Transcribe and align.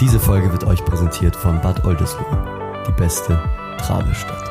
Diese 0.00 0.20
Folge 0.20 0.52
wird 0.52 0.62
euch 0.62 0.84
präsentiert 0.84 1.34
von 1.34 1.60
Bad 1.60 1.84
Oldesloe, 1.84 2.84
die 2.86 2.92
beste 2.92 3.36
Travestadt. 3.78 4.44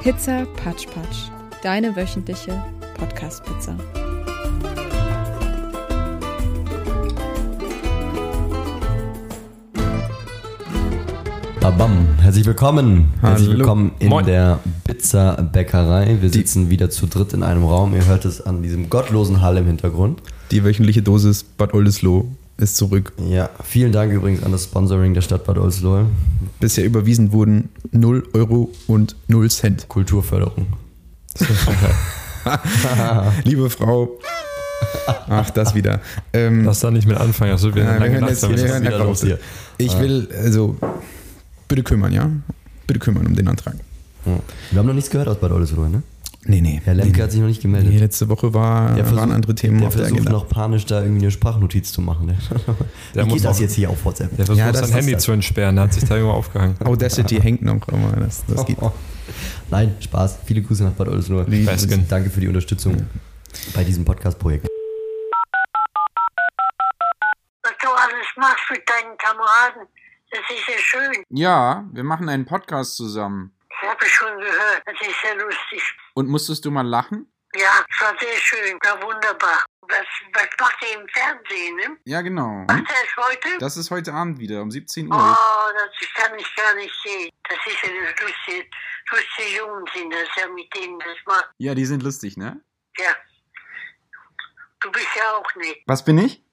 Pizza 0.00 0.46
Patsch 0.56 0.86
Patsch, 0.86 1.30
deine 1.62 1.94
wöchentliche 1.94 2.62
Podcast-Pizza. 2.96 3.76
Babam, 11.64 12.18
herzlich 12.20 12.44
willkommen. 12.44 13.14
Herzlich 13.22 13.48
Hallo. 13.48 13.58
willkommen 13.58 13.92
in 13.98 14.10
Moin. 14.10 14.26
der 14.26 14.60
Pizza 14.86 15.32
Bäckerei. 15.50 16.18
Wir 16.20 16.28
sitzen 16.28 16.68
wieder 16.68 16.90
zu 16.90 17.06
dritt 17.06 17.32
in 17.32 17.42
einem 17.42 17.64
Raum. 17.64 17.94
Ihr 17.94 18.04
hört 18.04 18.26
es 18.26 18.42
an 18.42 18.62
diesem 18.62 18.90
gottlosen 18.90 19.40
Hall 19.40 19.56
im 19.56 19.64
Hintergrund. 19.64 20.20
Die 20.50 20.62
wöchentliche 20.62 21.00
Dosis 21.00 21.42
Bad 21.42 21.72
Oldesloe 21.72 22.26
ist 22.58 22.76
zurück. 22.76 23.14
Ja, 23.30 23.48
vielen 23.64 23.92
Dank 23.92 24.12
übrigens 24.12 24.42
an 24.42 24.52
das 24.52 24.64
Sponsoring 24.64 25.14
der 25.14 25.22
Stadt 25.22 25.46
Bad 25.46 25.56
Oldesloe. 25.56 26.04
Bisher 26.60 26.84
überwiesen 26.84 27.32
wurden 27.32 27.70
0 27.92 28.28
Euro 28.34 28.70
und 28.86 29.16
0 29.28 29.48
Cent. 29.48 29.88
Kulturförderung. 29.88 30.66
Liebe 33.44 33.70
Frau. 33.70 34.10
Ach, 35.30 35.48
das 35.48 35.74
wieder. 35.74 36.02
Ähm, 36.34 36.66
Lass 36.66 36.80
da 36.80 36.90
nicht 36.90 37.08
mit 37.08 37.16
anfangen. 37.16 37.52
Also 37.52 37.74
wir, 37.74 37.84
äh, 37.84 38.00
wir 38.00 38.10
hören 38.10 38.28
jetzt 38.28 38.46
wir 38.46 38.68
hören 38.68 38.82
wieder 38.82 38.98
los 38.98 39.22
hier. 39.22 39.38
Ich 39.78 39.98
will, 39.98 40.28
also, 40.38 40.76
bitte 41.68 41.82
kümmern, 41.82 42.12
ja? 42.12 42.30
Bitte 42.86 43.00
kümmern 43.00 43.26
um 43.26 43.34
den 43.34 43.48
Antrag. 43.48 43.74
Ja. 44.26 44.38
Wir 44.70 44.78
haben 44.78 44.86
noch 44.86 44.94
nichts 44.94 45.10
gehört 45.10 45.28
aus 45.28 45.38
Bad 45.38 45.52
Oldesloe, 45.52 45.88
ne? 45.88 46.02
Nee, 46.46 46.60
nee. 46.60 46.80
Herr 46.84 46.92
Lemke 46.94 47.16
nee, 47.16 47.22
hat 47.22 47.30
sich 47.32 47.40
noch 47.40 47.46
nicht 47.48 47.62
gemeldet. 47.62 47.90
Nee, 47.90 47.98
letzte 47.98 48.28
Woche 48.28 48.52
war, 48.52 48.94
Der 48.94 49.10
waren 49.16 49.32
andere 49.32 49.54
Themen 49.54 49.78
der 49.78 49.88
auf 49.88 49.94
der 49.94 50.02
versucht 50.04 50.20
Agenda. 50.20 50.32
noch 50.32 50.48
panisch 50.48 50.84
da 50.84 51.00
irgendwie 51.00 51.22
eine 51.22 51.30
Sprachnotiz 51.30 51.90
zu 51.90 52.02
machen. 52.02 52.26
Ne? 52.26 52.36
Der 53.14 53.24
Wie 53.24 53.28
muss 53.30 53.38
geht 53.38 53.44
das 53.46 53.56
auch- 53.56 53.60
jetzt 53.62 53.72
hier 53.74 53.88
auf 53.88 54.04
WhatsApp? 54.04 54.36
Der 54.36 54.44
versucht 54.44 54.58
Ja, 54.58 54.70
das 54.70 54.88
sein 54.88 54.92
Handy 54.98 55.12
das. 55.12 55.22
zu 55.22 55.32
entsperren. 55.32 55.76
Der 55.76 55.84
hat 55.84 55.94
sich 55.94 56.04
da 56.04 56.16
irgendwo 56.16 56.34
aufgehangen. 56.34 56.76
Audacity 56.84 57.40
hängt 57.40 57.62
noch, 57.62 57.88
aber 57.88 58.20
das, 58.20 58.44
das 58.46 58.66
geht. 58.66 58.76
Nein, 59.70 59.94
Spaß. 60.00 60.40
Viele 60.44 60.60
Grüße 60.60 60.84
nach 60.84 60.92
Bad 60.92 61.08
Oldesloe. 61.08 61.46
Danke 62.10 62.28
für 62.28 62.40
die 62.40 62.48
Unterstützung 62.48 63.06
bei 63.74 63.82
diesem 63.82 64.04
Podcast-Projekt. 64.04 64.66
was 67.62 67.72
du 67.80 67.88
alles 67.88 68.26
machst 68.36 68.64
mit 68.70 68.82
deinen 68.86 69.16
Kameraden. 69.16 69.88
Das 70.34 70.50
ist 70.50 70.66
ja 70.66 70.78
schön. 70.78 71.24
Ja, 71.28 71.84
wir 71.92 72.02
machen 72.02 72.28
einen 72.28 72.44
Podcast 72.44 72.96
zusammen. 72.96 73.56
Das 73.80 73.90
habe 73.90 74.04
ich 74.04 74.12
schon 74.12 74.36
gehört. 74.40 74.82
Das 74.84 75.00
ist 75.00 75.16
ja 75.22 75.32
lustig. 75.34 75.96
Und 76.14 76.28
musstest 76.28 76.64
du 76.64 76.70
mal 76.72 76.86
lachen? 76.86 77.32
Ja, 77.54 77.84
es 77.88 78.00
war 78.00 78.12
sehr 78.18 78.36
schön. 78.38 78.76
War 78.82 79.00
wunderbar. 79.00 79.64
Was, 79.82 80.06
was 80.32 80.48
macht 80.60 80.76
ihr 80.82 81.00
im 81.00 81.06
Fernsehen, 81.08 81.76
ne? 81.76 81.96
Ja, 82.04 82.20
genau. 82.22 82.64
Macht 82.66 82.90
er 82.90 83.04
es 83.04 83.16
heute? 83.28 83.58
Das 83.58 83.76
ist 83.76 83.90
heute 83.92 84.12
Abend 84.12 84.40
wieder 84.40 84.60
um 84.62 84.70
17 84.72 85.12
Oh, 85.12 85.14
Uhr. 85.14 85.36
das 85.74 86.08
kann 86.14 86.36
ich 86.38 86.56
gar 86.56 86.74
nicht 86.74 86.92
sehen. 87.04 87.30
Das 87.48 87.58
ist 87.66 87.82
ja 87.82 87.90
das 87.90 88.20
lustige, 89.10 89.56
Jungen 89.56 89.84
sind 89.94 90.12
das 90.12 90.28
ja 90.36 90.48
mit 90.48 90.74
denen 90.74 90.98
das 90.98 91.16
macht. 91.26 91.50
Ja, 91.58 91.74
die 91.74 91.84
sind 91.84 92.02
lustig, 92.02 92.36
ne? 92.36 92.60
Ja. 92.98 93.14
Du 94.80 94.90
bist 94.90 95.08
ja 95.16 95.30
auch 95.36 95.54
nett. 95.56 95.78
Was 95.86 96.04
bin 96.04 96.18
ich? 96.18 96.43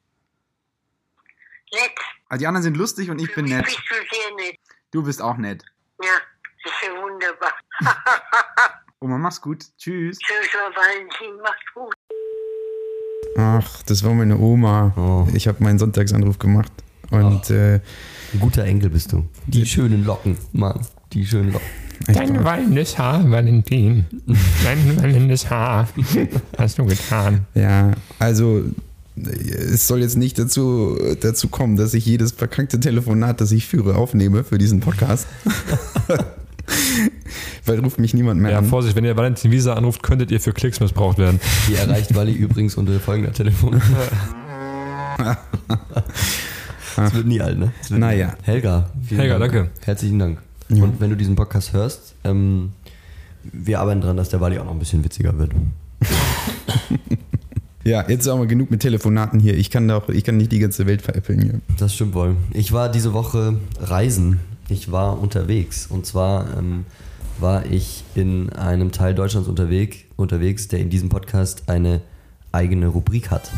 Nett. 1.74 1.92
Ah, 2.30 2.38
die 2.38 2.48
anderen 2.48 2.64
sind 2.64 2.78
lustig 2.78 3.10
und 3.10 3.20
ich 3.22 3.30
Für 3.30 3.42
bin 3.42 3.46
nett. 3.54 3.66
bist 3.66 3.78
du 3.78 3.96
sehr 3.96 4.36
nett. 4.46 4.56
Du 4.92 5.04
bist 5.04 5.22
auch 5.22 5.38
nett. 5.38 5.64
Ja, 6.04 6.10
das 6.64 6.74
ist 6.74 6.88
ja 6.88 7.02
wunderbar. 7.02 7.54
Oma, 9.00 9.18
mach's 9.18 9.42
gut. 9.42 9.64
Tschüss. 9.78 10.18
Tschüss, 10.20 10.50
Valentin. 10.76 11.42
Macht's 11.42 11.74
gut. 11.74 11.94
Ach, 13.38 13.82
das 13.84 14.04
war 14.04 14.14
meine 14.14 14.38
Oma. 14.38 14.94
Oh. 14.96 15.28
Ich 15.34 15.48
habe 15.48 15.64
meinen 15.64 15.80
Sonntagsanruf 15.80 16.38
gemacht. 16.38 16.72
Und 17.12 17.50
äh, 17.50 17.76
Ein 18.34 18.40
guter 18.40 18.64
Enkel 18.64 18.90
bist 18.90 19.12
du. 19.12 19.28
Die 19.48 19.66
schönen 19.66 20.06
Locken, 20.06 20.38
Mann. 20.54 20.86
Die 21.14 21.26
schönen 21.26 21.52
Locken. 21.52 21.68
Dein 22.08 22.44
wallendes 22.44 22.98
Haar, 22.98 23.30
Valentin. 23.30 24.06
Dein 24.64 24.98
wallendes 25.02 25.50
Haar. 25.50 25.88
Hast 26.58 26.78
du 26.80 26.86
getan. 26.86 27.46
Ja, 27.54 27.92
also 28.20 28.64
es 29.16 29.88
soll 29.88 30.02
jetzt 30.02 30.18
nicht 30.18 30.40
dazu, 30.40 30.98
dazu 31.20 31.50
kommen, 31.50 31.76
dass 31.76 31.94
ich 31.94 32.06
jedes 32.06 32.32
verkrankte 32.32 32.80
Telefonat, 32.80 33.42
das 33.42 33.52
ich 33.52 33.68
führe, 33.68 33.96
aufnehme 33.96 34.44
für 34.44 34.58
diesen 34.58 34.80
Podcast. 34.80 35.28
Weil 37.66 37.80
ruft 37.80 38.00
mich 38.00 38.14
niemand 38.14 38.42
mehr 38.42 38.52
Ja, 38.52 38.58
an. 38.60 38.66
Vorsicht, 38.66 38.96
wenn 38.96 39.04
ihr 39.04 39.18
Valentin 39.18 39.52
Visa 39.52 39.74
anruft, 39.74 40.04
könntet 40.04 40.32
ihr 40.32 40.40
für 40.40 40.54
Klicks 40.54 40.80
missbraucht 40.80 41.18
werden. 41.18 41.40
Die 41.68 41.76
erreicht 41.76 42.16
Wally 42.16 42.34
übrigens 42.34 42.76
unter 42.76 43.00
folgender 43.00 43.34
Telefon. 43.34 43.82
Das 46.98 47.14
wird 47.14 47.26
nie 47.26 47.40
alt, 47.40 47.58
ne? 47.58 47.72
Naja. 47.90 48.30
alt. 48.30 48.38
Helga. 48.44 48.90
vielen 49.08 49.22
Helga, 49.22 49.40
Dank. 49.40 49.54
danke. 49.54 49.72
Herzlichen 49.86 50.20
Dank. 50.20 50.40
Ja. 50.68 50.84
Und 50.84 51.00
wenn 51.00 51.10
du 51.10 51.16
diesen 51.16 51.36
Podcast 51.36 51.72
hörst, 51.72 52.16
ähm, 52.26 52.72
wir 53.44 53.80
arbeiten 53.80 54.02
dran, 54.02 54.18
dass 54.18 54.30
der 54.30 54.42
Wally 54.42 54.60
auch 54.60 54.66
noch 54.66 54.74
ein 54.74 54.80
bisschen 54.80 55.04
witziger 55.04 55.38
wird. 55.38 55.52
Ja, 57.84 58.08
jetzt 58.08 58.22
ist 58.22 58.28
auch 58.28 58.38
mal 58.38 58.46
genug 58.46 58.70
mit 58.70 58.82
Telefonaten 58.82 59.40
hier. 59.40 59.58
Ich 59.58 59.72
kann 59.72 59.88
doch, 59.88 60.08
ich 60.10 60.24
kann 60.24 60.38
nicht 60.38 60.52
die 60.52 60.60
ganze 60.60 60.86
Welt 60.86 61.02
veräppeln 61.02 61.42
hier. 61.42 61.62
Das 61.80 61.96
stimmt 61.96 62.14
wohl. 62.14 62.36
Ich 62.54 62.72
war 62.74 62.90
diese 62.90 63.14
Woche 63.14 63.58
reisen. 63.80 64.40
Ich 64.70 64.92
war 64.92 65.20
unterwegs. 65.20 65.88
Und 65.88 66.06
zwar 66.06 66.46
ähm, 66.60 66.86
war 67.40 67.66
ich 67.66 68.04
in 68.14 68.52
einem 68.52 68.92
Teil 68.92 69.16
Deutschlands 69.16 69.50
unterwegs, 69.50 69.98
unterwegs, 70.16 70.68
der 70.68 70.80
in 70.80 70.92
diesem 70.92 71.10
Podcast 71.10 71.64
eine 71.70 72.02
eigene 72.52 72.86
Rubrik 72.86 73.32
hat. 73.32 73.50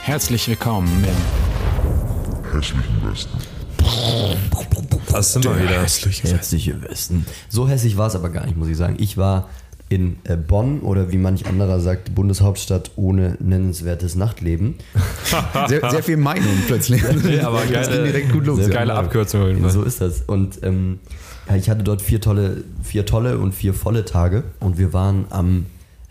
Herzlich 0.00 0.48
willkommen 0.48 0.88
im 0.88 1.04
Das 5.12 5.32
sind 5.32 5.44
wir 5.44 5.62
wieder. 5.62 5.82
Hässliche 5.82 6.82
Westen. 6.82 7.26
So 7.50 7.68
hässlich 7.68 7.98
war 7.98 8.06
es 8.06 8.16
aber 8.16 8.30
gar 8.30 8.46
nicht, 8.46 8.56
muss 8.56 8.68
ich 8.68 8.76
sagen. 8.78 8.96
Ich 8.98 9.18
war 9.18 9.50
in 9.94 10.16
äh, 10.24 10.36
Bonn 10.36 10.80
oder 10.80 11.10
wie 11.12 11.18
manch 11.18 11.46
anderer 11.46 11.80
sagt, 11.80 12.14
Bundeshauptstadt 12.14 12.90
ohne 12.96 13.36
nennenswertes 13.40 14.14
Nachtleben. 14.16 14.74
Sehr, 15.68 15.90
sehr 15.90 16.02
viel 16.02 16.16
Meinung 16.16 16.52
plötzlich. 16.66 17.02
Ja, 17.02 17.48
aber 17.48 17.60
das 17.60 17.88
geile- 17.88 17.96
ging 17.96 18.04
direkt 18.12 18.32
gut 18.32 18.46
los. 18.46 18.56
Sehr 18.58 18.68
Ja. 18.68 18.74
Geile 18.74 18.94
Abkürzung 18.94 19.60
Fall. 19.60 19.70
So 19.70 19.82
ist 19.82 20.00
das. 20.00 20.22
Und 20.26 20.62
ähm, 20.62 20.98
ich 21.56 21.68
hatte 21.70 21.82
dort 21.82 22.02
vier 22.02 22.20
tolle, 22.20 22.64
vier 22.82 23.06
tolle 23.06 23.38
und 23.38 23.52
vier 23.54 23.74
volle 23.74 24.04
Tage. 24.04 24.44
Und 24.60 24.78
wir 24.78 24.92
waren 24.92 25.26
am 25.30 25.66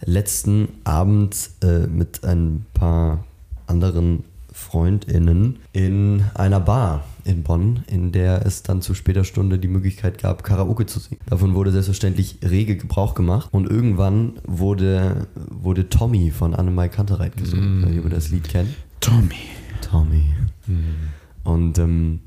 letzten 0.06 0.68
Abend 0.84 1.50
äh, 1.64 1.88
mit 1.88 2.24
ein 2.24 2.66
paar 2.74 3.24
anderen 3.68 4.24
FreundInnen 4.52 5.60
in 5.72 6.24
einer 6.34 6.60
Bar 6.60 7.04
in 7.26 7.44
Bonn, 7.44 7.84
in 7.88 8.12
der 8.12 8.46
es 8.46 8.64
dann 8.64 8.82
zu 8.82 8.94
später 8.94 9.24
Stunde 9.24 9.60
die 9.60 9.68
Möglichkeit 9.68 10.22
gab, 10.22 10.44
Karaoke 10.44 10.86
zu 10.86 11.00
singen. 11.00 11.20
Davon 11.26 11.56
wurde 11.56 11.72
selbstverständlich 11.72 12.40
rege 12.44 12.76
Gebrauch 12.76 13.16
gemacht. 13.16 13.50
Und 13.52 13.70
irgendwann 13.70 14.34
wurde, 14.46 15.28
wurde 15.50 15.90
Tommy 15.90 16.32
von 16.32 16.54
Annemai 16.54 16.90
Kantereit 16.90 17.38
gesungen. 17.38 17.80
Mm. 17.80 17.86
Wenn 17.86 17.94
ihr 17.94 18.10
das 18.10 18.30
Lied 18.30 18.48
kennt. 18.50 18.70
Tommy. 19.00 19.36
Tommy. 19.82 20.24
Und 21.44 21.78
ähm, 21.78 22.20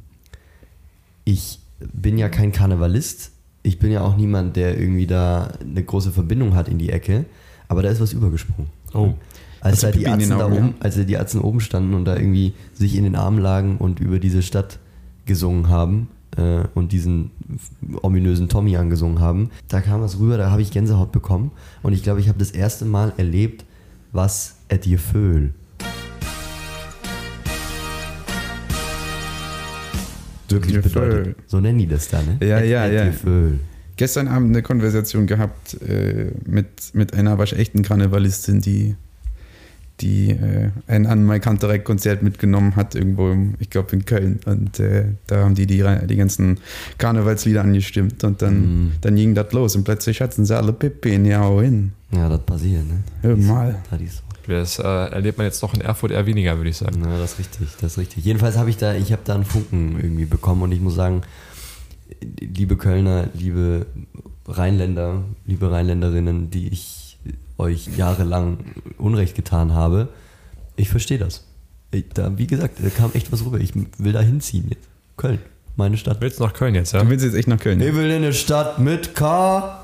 ich 1.25 1.61
bin 1.81 2.19
ja 2.19 2.29
kein 2.29 2.53
Karnevalist. 2.53 3.33
Ich 3.63 3.79
bin 3.79 3.91
ja 3.91 4.03
auch 4.03 4.17
niemand, 4.17 4.57
der 4.57 4.79
irgendwie 4.79 5.07
da 5.07 5.53
eine 5.61 5.83
große 5.83 6.13
Verbindung 6.13 6.55
hat 6.55 6.69
in 6.69 6.79
die 6.79 6.91
Ecke. 6.91 7.25
Aber 7.69 7.83
da 7.83 7.91
ist 7.91 8.01
was 8.01 8.13
übergesprungen. 8.13 8.71
Oh. 8.95 9.15
Als, 9.61 9.81
da 9.81 9.91
die 9.91 10.07
Atzen 10.07 10.39
da 10.39 10.47
oben, 10.47 10.75
als 10.79 10.95
die 10.95 11.19
Atzen 11.19 11.41
oben 11.41 11.61
standen 11.61 11.95
und 11.95 12.05
da 12.05 12.15
irgendwie 12.15 12.55
sich 12.73 12.95
in 12.95 13.05
den 13.05 13.17
Armen 13.17 13.39
lagen 13.39 13.79
und 13.79 13.99
über 13.99 14.21
diese 14.21 14.43
Stadt 14.43 14.79
gesungen 15.27 15.69
haben 15.69 16.09
äh, 16.37 16.61
und 16.75 16.93
diesen 16.93 17.31
ominösen 18.03 18.49
Tommy 18.49 18.77
angesungen 18.77 19.21
haben, 19.21 19.51
da 19.69 19.81
kam 19.81 20.01
was 20.01 20.19
rüber, 20.19 20.39
da 20.39 20.51
habe 20.51 20.63
ich 20.63 20.71
Gänsehaut 20.71 21.13
bekommen. 21.13 21.51
Und 21.83 21.93
ich 21.93 22.03
glaube, 22.03 22.21
ich 22.21 22.29
habe 22.29 22.39
das 22.39 22.51
erste 22.53 22.85
Mal 22.85 23.13
erlebt, 23.17 23.65
was 24.13 24.57
et 24.69 24.85
Gefühl. 24.85 25.53
Wirklich 30.49 30.75
Gefühl. 30.77 30.93
bedeutet. 31.09 31.37
So 31.47 31.61
nennen 31.61 31.79
die 31.79 31.87
das 31.89 32.09
da, 32.09 32.23
ne? 32.23 32.39
Ja, 32.47 32.59
Et- 32.61 32.71
ja, 32.71 32.87
et 32.87 32.93
ja. 32.95 33.05
Gefühl. 33.07 33.59
Gestern 33.97 34.29
Abend 34.29 34.51
eine 34.51 34.63
Konversation 34.63 35.27
gehabt 35.27 35.81
äh, 35.83 36.31
mit, 36.45 36.95
mit 36.95 37.15
einer 37.15 37.39
waschechten 37.39 37.83
Karnevalistin, 37.83 38.61
die, 38.61 38.95
die 40.01 40.31
äh, 40.31 40.71
ein 40.87 41.07
Annemai 41.07 41.39
Kanterek-Konzert 41.39 42.23
mitgenommen 42.23 42.77
hat, 42.77 42.95
irgendwo, 42.95 43.31
im, 43.31 43.55
ich 43.61 43.71
glaube 43.71 43.93
in 43.97 44.05
Köln. 44.05 44.41
Und 44.45 44.79
äh, 44.79 45.05
da 45.27 45.45
haben 45.45 45.55
die, 45.55 45.67
die 45.67 45.83
die 46.07 46.17
ganzen 46.17 46.59
Karnevalslieder 46.99 47.63
angestimmt 47.63 48.23
und 48.25 48.43
dann, 48.43 48.57
Mhm. 48.61 48.93
dann 49.01 49.17
ging 49.17 49.35
das 49.35 49.53
los 49.53 49.75
und 49.77 49.85
plötzlich 49.85 50.21
hatten 50.21 50.45
sie 50.45 50.57
alle 50.57 50.73
Pippi 50.73 51.15
in 51.15 51.25
die 51.25 51.35
Augen 51.35 51.63
hin. 51.63 51.93
Ja, 52.13 52.29
das 52.29 52.41
passiert, 52.43 52.87
ne? 52.87 53.03
Hör 53.23 53.37
mal. 53.37 53.77
Das 54.49 54.79
äh, 54.79 54.83
erlebt 54.83 55.39
man 55.39 55.47
jetzt 55.47 55.61
noch 55.63 55.75
in 55.75 55.81
Erfurt 55.81 56.13
eher 56.13 56.25
weniger, 56.27 56.57
würde 56.57 56.71
ich 56.71 56.77
sagen. 56.77 57.03
Ja, 57.03 57.19
das 57.19 57.33
ist 57.33 57.39
richtig, 57.41 57.69
das 57.81 57.93
ist 57.93 57.99
richtig. 57.99 58.25
Jedenfalls 58.25 58.57
habe 58.57 58.71
ich 58.71 58.77
da, 58.77 58.95
ich 58.95 59.11
habe 59.13 59.23
da 59.25 59.35
einen 59.35 59.45
Funken 59.45 59.97
irgendwie 60.01 60.25
bekommen 60.27 60.63
und 60.63 60.73
ich 60.73 60.81
muss 60.81 60.95
sagen, 60.95 61.23
liebe 62.41 62.77
Kölner, 62.77 63.29
liebe 63.35 63.87
Rheinländer, 64.47 65.23
liebe 65.47 65.71
Rheinländerinnen, 65.71 66.51
die 66.51 66.69
ich 66.69 67.06
euch 67.59 67.89
jahrelang 67.97 68.59
Unrecht 68.99 69.35
getan 69.35 69.73
habe, 69.75 70.09
ich 70.77 70.89
verstehe 70.89 71.19
das. 71.19 71.45
Ich, 71.91 72.05
da, 72.15 72.37
wie 72.37 72.47
gesagt, 72.47 72.75
da 72.83 72.91
kam 72.91 73.13
echt 73.15 73.33
was 73.33 73.45
rüber. 73.45 73.59
Ich 73.59 73.73
will 73.75 74.13
da 74.13 74.21
hinziehen 74.21 74.67
jetzt. 74.69 74.89
Köln, 75.17 75.39
meine 75.77 75.97
Stadt. 75.97 76.21
Willst 76.21 76.39
du 76.41 76.45
nach 76.45 76.53
Köln 76.53 76.75
jetzt, 76.75 76.93
ja? 76.93 77.03
Du 77.03 77.09
willst 77.09 77.25
jetzt 77.25 77.35
echt 77.35 77.49
nach 77.49 77.59
Köln. 77.59 77.81
Ich 77.81 77.95
will 77.95 78.11
in 78.11 78.17
eine 78.17 78.33
Stadt 78.33 78.79
mit 78.79 79.15
K. 79.15 79.83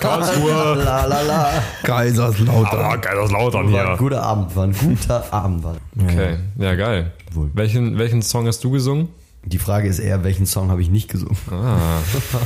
Karlsruhe. 0.00 0.74
La 0.84 1.04
la 1.06 1.22
la. 1.22 1.50
Kaiserslautern. 1.84 2.80
Ah, 2.80 2.96
Kaiserslautern 2.96 3.72
War 3.72 3.80
ein 3.82 3.86
hier. 3.90 3.96
guter 3.98 4.22
Abend, 4.22 4.56
war 4.56 4.64
ein 4.64 4.72
guter 4.72 5.32
Abend. 5.32 5.62
War. 5.62 5.76
Okay, 6.02 6.38
ja 6.58 6.74
geil. 6.74 7.12
Wohl. 7.32 7.50
Welchen, 7.54 7.98
welchen 7.98 8.20
Song 8.22 8.46
hast 8.48 8.64
du 8.64 8.70
gesungen? 8.72 9.08
Die 9.44 9.58
Frage 9.58 9.88
ist 9.88 9.98
eher, 9.98 10.22
welchen 10.24 10.46
Song 10.46 10.70
habe 10.70 10.82
ich 10.82 10.90
nicht 10.90 11.08
gesungen? 11.08 11.36
Ah, 11.50 11.98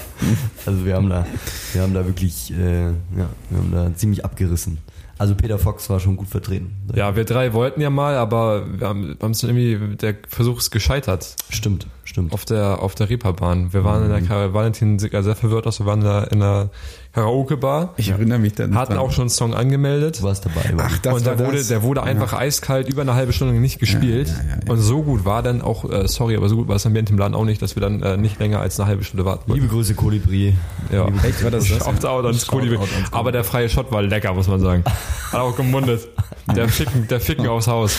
Also 0.67 0.85
wir 0.87 0.95
haben 0.97 1.09
da, 1.11 1.27
wir 1.73 1.83
haben 1.83 1.93
da 1.95 2.07
wirklich, 2.07 2.53
äh, 2.53 2.87
ja, 2.87 3.29
wir 3.51 3.59
haben 3.59 3.71
da 3.73 3.95
ziemlich 3.95 4.25
abgerissen. 4.25 4.79
Also 5.19 5.35
Peter 5.35 5.59
Fox 5.59 5.89
war 5.89 6.01
schon 6.01 6.17
gut 6.17 6.29
vertreten. 6.29 6.73
ja, 6.95 7.17
wir 7.17 7.25
drei 7.25 7.53
wollten 7.53 7.81
ja 7.81 7.89
mal, 7.91 8.17
aber 8.17 8.67
wir 8.81 8.87
haben, 8.87 9.17
haben 9.23 9.31
es 9.31 9.43
irgendwie, 9.43 9.97
der 9.97 10.17
Versuch 10.29 10.59
ist 10.59 10.71
gescheitert. 10.71 11.37
Stimmt, 11.51 11.87
stimmt. 12.07 12.33
Auf 12.33 12.45
der, 12.45 12.83
auf 12.83 12.95
der 12.95 13.11
Reeperbahn. 13.11 13.73
Wir 13.73 13.85
waren 13.85 14.05
in 14.05 14.11
der, 14.11 14.23
Kara- 14.23 14.53
Valentin 14.55 14.99
sieht 14.99 15.13
ja 15.13 15.23
sehr 15.23 15.37
verwirrt 15.37 15.67
aus, 15.67 15.79
wir 15.81 15.87
waren 15.87 16.01
da 16.01 16.25
in 16.25 16.41
der 16.41 16.71
Karaoke-Bar, 17.13 17.95
Ich 17.97 18.11
erinnere 18.11 18.39
mich 18.39 18.53
dann. 18.55 18.75
hatten 18.75 18.93
dran. 18.95 19.01
auch 19.03 19.11
schon 19.11 19.23
einen 19.23 19.31
Song 19.31 19.55
angemeldet. 19.55 20.19
Du 20.21 20.25
warst 20.25 20.45
dabei. 20.45 20.71
aber 20.71 20.85
Ach, 20.87 20.99
das 20.99 21.15
und 21.15 21.25
war 21.27 21.35
der 21.37 21.47
wurde, 21.47 21.57
das. 21.59 21.69
der 21.69 21.83
wurde 21.83 22.03
einfach 22.03 22.35
eiskalt 22.35 22.89
über 22.89 23.03
eine 23.03 23.15
halbe 23.15 23.33
Stunde 23.33 23.55
nicht 23.55 23.79
gespielt. 23.79 24.29
Ja, 24.29 24.35
ja, 24.35 24.41
ja, 24.57 24.57
ja. 24.67 24.73
Und 24.73 24.81
so 24.81 25.03
gut 25.03 25.25
war 25.25 25.43
dann 25.43 25.63
auch, 25.63 25.91
äh, 25.91 26.07
sorry, 26.09 26.37
aber 26.37 26.49
so 26.51 26.57
gut 26.57 26.69
war 26.69 26.77
es 26.77 26.85
Ambiente 26.85 27.13
im 27.13 27.19
Laden 27.19 27.35
auch 27.35 27.45
nicht, 27.47 27.63
dass 27.63 27.75
wir 27.75 27.81
dann 27.81 28.03
äh, 28.03 28.17
nicht 28.19 28.39
länger 28.39 28.61
als 28.61 28.79
eine 28.79 28.87
halbe 28.89 29.03
Stunde 29.05 29.25
warten. 29.25 29.51
Liebe 29.53 29.67
Grüße, 29.67 29.95
Kolibri. 29.95 30.55
Ja. 30.93 31.07
Echt, 31.27 31.43
war 31.43 31.51
das 31.51 31.67
das? 31.69 31.79
Shoutout 31.79 32.27
ans 32.27 32.47
Kolibri. 32.47 32.77
Shoutout 32.77 32.83
ans 32.93 33.11
Kolibri. 33.11 33.19
Aber 33.19 33.33
der 33.33 33.45
freie 33.45 33.69
Shot 33.71 33.91
war 33.93 34.03
lecker, 34.03 34.35
muss 34.35 34.49
man 34.49 34.61
sagen. 34.61 34.85
Hat 35.33 35.41
auch 35.41 35.57
gemundet. 35.57 36.07
Der 36.55 36.69
Ficken, 36.69 37.09
der 37.09 37.19
Ficken 37.21 37.49
aufs 37.49 37.67
Haus. 37.67 37.97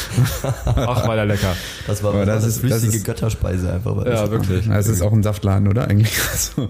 Ach, 0.63 1.06
war 1.07 1.15
der 1.15 1.25
lecker. 1.25 1.54
Das 1.88 2.01
war, 2.04 2.12
Aber 2.13 2.25
das, 2.25 2.36
das 2.36 2.44
das 2.45 2.56
ist- 2.56 2.63
das 2.63 2.69
flüssige 2.71 2.98
ist- 2.98 3.06
Götterspeise 3.06 3.74
einfach. 3.74 3.97
Weil 3.98 4.12
Ja, 4.12 4.30
wirklich. 4.32 4.68
Das 4.68 4.88
ist 4.88 5.02
auch 5.02 5.12
ein 5.14 5.24
Saftladen, 5.24 5.68
oder? 5.68 5.88
Eigentlich. 5.88 6.14
Also, 6.32 6.70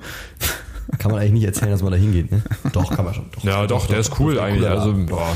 Kann 0.99 1.11
man 1.11 1.19
eigentlich 1.19 1.33
nicht 1.33 1.43
erzählen, 1.43 1.71
dass 1.71 1.81
man 1.83 1.91
da 1.91 1.97
hingeht, 1.97 2.31
ne? 2.31 2.41
Doch, 2.71 2.95
kann 2.95 3.03
man 3.03 3.13
schon. 3.13 3.25
Doch, 3.35 3.43
Ja, 3.43 3.67
doch, 3.67 3.87
der 3.87 3.99
ist 3.99 4.17
cool 4.19 4.39
eigentlich. 4.39 4.69
Also, 4.69 4.93
boah. 4.93 5.35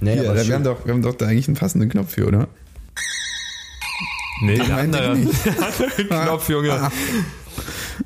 Nee, 0.00 0.18
aber 0.20 0.34
wir, 0.46 0.54
haben 0.54 0.64
doch, 0.64 0.84
wir 0.84 0.92
haben 0.92 1.02
doch 1.02 1.14
da 1.14 1.26
eigentlich 1.26 1.48
einen 1.48 1.56
passenden 1.56 1.88
Knopf 1.88 2.10
für, 2.12 2.26
oder? 2.26 2.48
Nee, 4.42 4.56
der 4.56 4.68
meinte 4.68 5.00
andere, 5.00 5.18
ich 5.30 5.42
der 5.42 5.62
andere 5.62 6.24
Knopf, 6.26 6.48
Junge. 6.50 6.90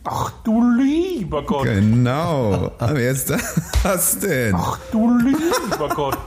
Ach 0.04 0.32
du 0.44 0.62
lieber 0.76 1.42
Gott. 1.42 1.64
Genau. 1.64 2.70
Aber 2.78 3.00
jetzt 3.00 3.32
das 3.82 4.18
denn? 4.20 4.54
Ach 4.54 4.78
du 4.92 5.18
lieber 5.18 5.88
Gott. 5.94 6.18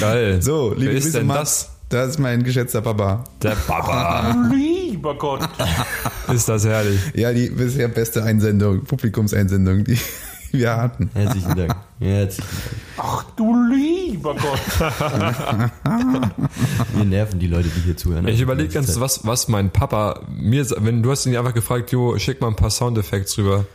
Geil. 0.00 0.42
So, 0.42 0.74
liebe 0.74 0.90
Wer 0.90 0.98
ist 0.98 1.04
Grüße, 1.04 1.18
denn 1.18 1.26
Mats. 1.28 1.38
das? 1.40 1.71
Das 1.92 2.08
ist 2.08 2.18
mein 2.18 2.42
geschätzter 2.42 2.80
Papa. 2.80 3.22
Der 3.42 3.50
Papa. 3.50 4.32
Du 4.32 4.54
lieber 4.54 5.14
Gott. 5.14 5.46
Ist 6.32 6.48
das 6.48 6.64
herrlich. 6.64 6.98
Ja, 7.12 7.34
die 7.34 7.50
bisher 7.50 7.88
beste 7.88 8.22
Einsendung, 8.22 8.82
Publikumseinsendung, 8.84 9.84
die 9.84 9.98
wir 10.52 10.74
hatten. 10.74 11.10
Herzlichen 11.12 11.54
Dank. 11.54 11.76
Herzlichen 11.98 12.48
Ach 12.96 13.24
du 13.36 13.54
lieber 13.66 14.34
Gott. 14.34 14.60
Dank. 15.00 15.70
Wir 16.94 17.04
nerven 17.04 17.38
die 17.38 17.46
Leute, 17.46 17.68
die 17.68 17.80
hier 17.82 17.96
zuhören. 17.98 18.26
Ich 18.26 18.40
überlege 18.40 18.72
ganz, 18.72 18.98
was, 18.98 19.26
was 19.26 19.48
mein 19.48 19.68
Papa 19.68 20.22
mir, 20.34 20.64
wenn 20.78 21.02
du 21.02 21.10
hast 21.10 21.26
ihn 21.26 21.36
einfach 21.36 21.52
gefragt, 21.52 21.92
Jo, 21.92 22.18
schick 22.18 22.40
mal 22.40 22.48
ein 22.48 22.56
paar 22.56 22.70
Soundeffekte 22.70 23.36
rüber. 23.36 23.66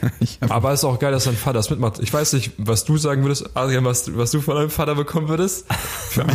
Aber 0.48 0.72
es 0.72 0.80
ist 0.80 0.84
auch 0.84 0.98
geil, 0.98 1.12
dass 1.12 1.24
dein 1.24 1.36
Vater 1.36 1.54
das 1.54 1.70
mitmacht. 1.70 1.98
Ich 2.00 2.12
weiß 2.12 2.32
nicht, 2.34 2.52
was 2.58 2.84
du 2.84 2.96
sagen 2.96 3.22
würdest, 3.22 3.50
Adrian, 3.54 3.84
was, 3.84 4.16
was 4.16 4.30
du 4.30 4.40
von 4.40 4.56
deinem 4.56 4.70
Vater 4.70 4.94
bekommen 4.94 5.28
würdest. 5.28 5.66
Für 6.10 6.26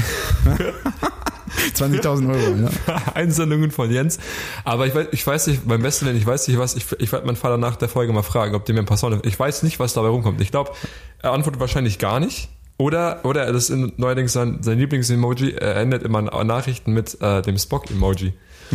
20.000 1.75 2.29
Euro, 2.33 2.69
ja. 2.87 3.01
Einsendungen 3.13 3.71
von 3.71 3.91
Jens. 3.91 4.19
Aber 4.63 4.87
ich 4.87 4.95
weiß, 4.95 5.07
ich 5.11 5.25
weiß 5.25 5.47
nicht, 5.47 5.67
beim 5.67 5.81
besten 5.81 6.05
Willen, 6.05 6.17
ich 6.17 6.25
weiß 6.25 6.47
nicht 6.47 6.57
was, 6.57 6.75
ich, 6.75 6.85
ich 6.99 7.11
werde 7.11 7.25
meinen 7.25 7.35
Vater 7.35 7.57
nach 7.57 7.75
der 7.75 7.89
Folge 7.89 8.13
mal 8.13 8.23
fragen, 8.23 8.55
ob 8.55 8.65
der 8.65 8.75
mir 8.75 8.81
ein 8.81 8.85
paar 8.85 8.97
Sound, 8.97 9.25
ich 9.25 9.39
weiß 9.39 9.63
nicht, 9.63 9.79
was 9.79 9.93
dabei 9.93 10.09
rumkommt. 10.09 10.41
Ich 10.41 10.51
glaube, 10.51 10.71
er 11.19 11.31
antwortet 11.31 11.59
wahrscheinlich 11.59 11.99
gar 11.99 12.19
nicht. 12.19 12.49
Oder, 12.83 13.23
oder 13.23 13.45
das 13.53 13.63
ist 13.65 13.69
in- 13.69 13.93
neuerdings 13.95 14.33
sein, 14.33 14.57
sein 14.61 14.77
Lieblings-Emoji, 14.77 15.53
er 15.53 15.77
endet 15.77 16.03
immer 16.03 16.21
Nachrichten 16.43 16.91
mit 16.93 17.17
äh, 17.21 17.41
dem 17.41 17.57
Spock-Emoji. 17.57 18.33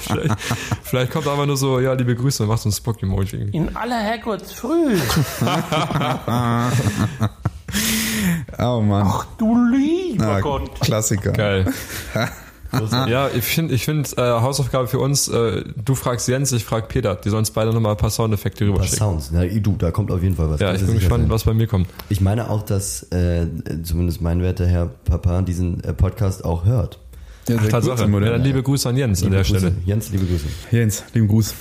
vielleicht, 0.00 0.36
vielleicht 0.84 1.12
kommt 1.12 1.26
aber 1.26 1.46
nur 1.46 1.56
so, 1.56 1.80
ja, 1.80 1.94
liebe 1.94 2.14
Grüße, 2.14 2.44
und 2.44 2.48
macht 2.48 2.60
so 2.62 2.68
ein 2.68 2.72
Spock-Emoji. 2.72 3.48
In 3.52 3.74
aller 3.76 3.98
Herrgottsfrüh. 3.98 4.96
Oh 8.58 8.80
Mann. 8.80 9.02
Ach 9.06 9.26
du 9.38 9.54
lieber 9.70 10.36
Ah, 10.36 10.40
Gott. 10.40 10.80
Klassiker. 10.80 11.32
Geil. 11.32 11.66
ja, 13.08 13.28
ich 13.28 13.44
finde, 13.44 13.74
ich 13.74 13.84
finde 13.84 14.08
äh, 14.16 14.20
Hausaufgabe 14.40 14.86
für 14.88 14.98
uns, 14.98 15.28
äh, 15.28 15.64
du 15.84 15.94
fragst 15.94 16.28
Jens, 16.28 16.52
ich 16.52 16.64
frag 16.64 16.88
Peter. 16.88 17.14
Die 17.16 17.28
sollen 17.30 17.40
uns 17.40 17.50
beide 17.50 17.72
nochmal 17.72 17.92
ein 17.92 17.98
paar 17.98 18.10
Soundeffekte 18.10 18.64
Was 18.68 18.74
rüberschicken. 18.74 18.98
Sounds. 18.98 19.30
Na, 19.32 19.44
du, 19.46 19.76
da 19.76 19.90
kommt 19.90 20.10
auf 20.10 20.22
jeden 20.22 20.36
Fall 20.36 20.50
was. 20.50 20.60
Ja, 20.60 20.74
ich 20.74 20.84
bin 20.84 20.94
gespannt, 20.94 21.24
sein. 21.24 21.30
was 21.30 21.44
bei 21.44 21.54
mir 21.54 21.66
kommt. 21.66 21.88
Ich 22.08 22.20
meine 22.20 22.50
auch, 22.50 22.62
dass 22.62 23.04
äh, 23.12 23.46
zumindest 23.82 24.20
mein 24.20 24.42
werter 24.42 24.66
Herr 24.66 24.86
Papa 24.86 25.42
diesen 25.42 25.82
äh, 25.84 25.92
Podcast 25.92 26.44
auch 26.44 26.64
hört. 26.64 26.98
Ja, 27.48 27.60
sehr 27.60 27.70
Tatsache. 27.70 28.10
gut? 28.10 28.22
Ja, 28.24 28.30
dann 28.30 28.42
liebe 28.42 28.60
Grüße 28.62 28.88
an 28.88 28.96
Jens 28.96 29.22
an 29.22 29.30
der 29.30 29.42
Grüße. 29.42 29.58
Stelle. 29.58 29.74
Jens, 29.84 30.10
liebe 30.10 30.26
Grüße. 30.26 30.46
Jens, 30.72 31.04
lieben 31.14 31.28
Gruß. 31.28 31.54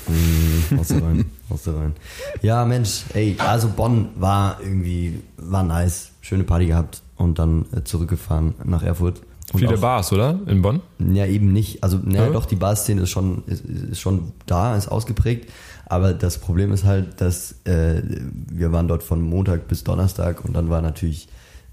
Mhm, 0.72 0.80
Aus 0.80 0.88
der 0.88 1.04
rein, 1.04 1.26
aus 1.50 1.64
der 1.64 1.76
rein. 1.76 1.94
Ja, 2.42 2.66
Mensch, 2.66 3.04
ey, 3.14 3.36
also 3.38 3.68
Bonn 3.70 4.08
war 4.16 4.58
irgendwie, 4.64 5.22
war 5.38 5.62
nice. 5.64 6.10
Schöne 6.22 6.44
Party 6.44 6.66
gehabt 6.66 7.04
und 7.18 7.38
dann 7.38 7.66
äh, 7.76 7.84
zurückgefahren 7.84 8.56
nach 8.64 8.82
Erfurt. 8.82 9.22
Und 9.56 9.60
Viele 9.60 9.76
auch- 9.76 9.82
Bars, 9.82 10.12
oder? 10.14 10.40
In 10.48 10.62
Bonn? 10.62 10.82
Ja, 11.00 11.26
eben 11.26 11.52
nicht. 11.54 11.84
Also, 11.84 11.98
naja, 12.04 12.26
Ja? 12.28 12.32
doch, 12.32 12.46
die 12.46 12.56
Barszene 12.56 13.02
ist 13.02 13.10
schon, 13.10 13.44
ist, 13.48 13.64
ist 13.66 14.00
schon 14.00 14.32
da, 14.46 14.76
ist 14.78 14.88
ausgeprägt. 14.88 15.50
Aber 15.88 16.14
das 16.14 16.40
Problem 16.40 16.72
ist 16.72 16.84
halt, 16.84 17.22
dass 17.22 17.56
äh, 17.66 18.02
wir 18.50 18.72
waren 18.72 18.88
dort 18.88 19.04
von 19.04 19.22
Montag 19.22 19.68
bis 19.68 19.84
Donnerstag 19.84 20.44
und 20.44 20.54
dann 20.56 20.70
war 20.70 20.82
natürlich 20.82 21.28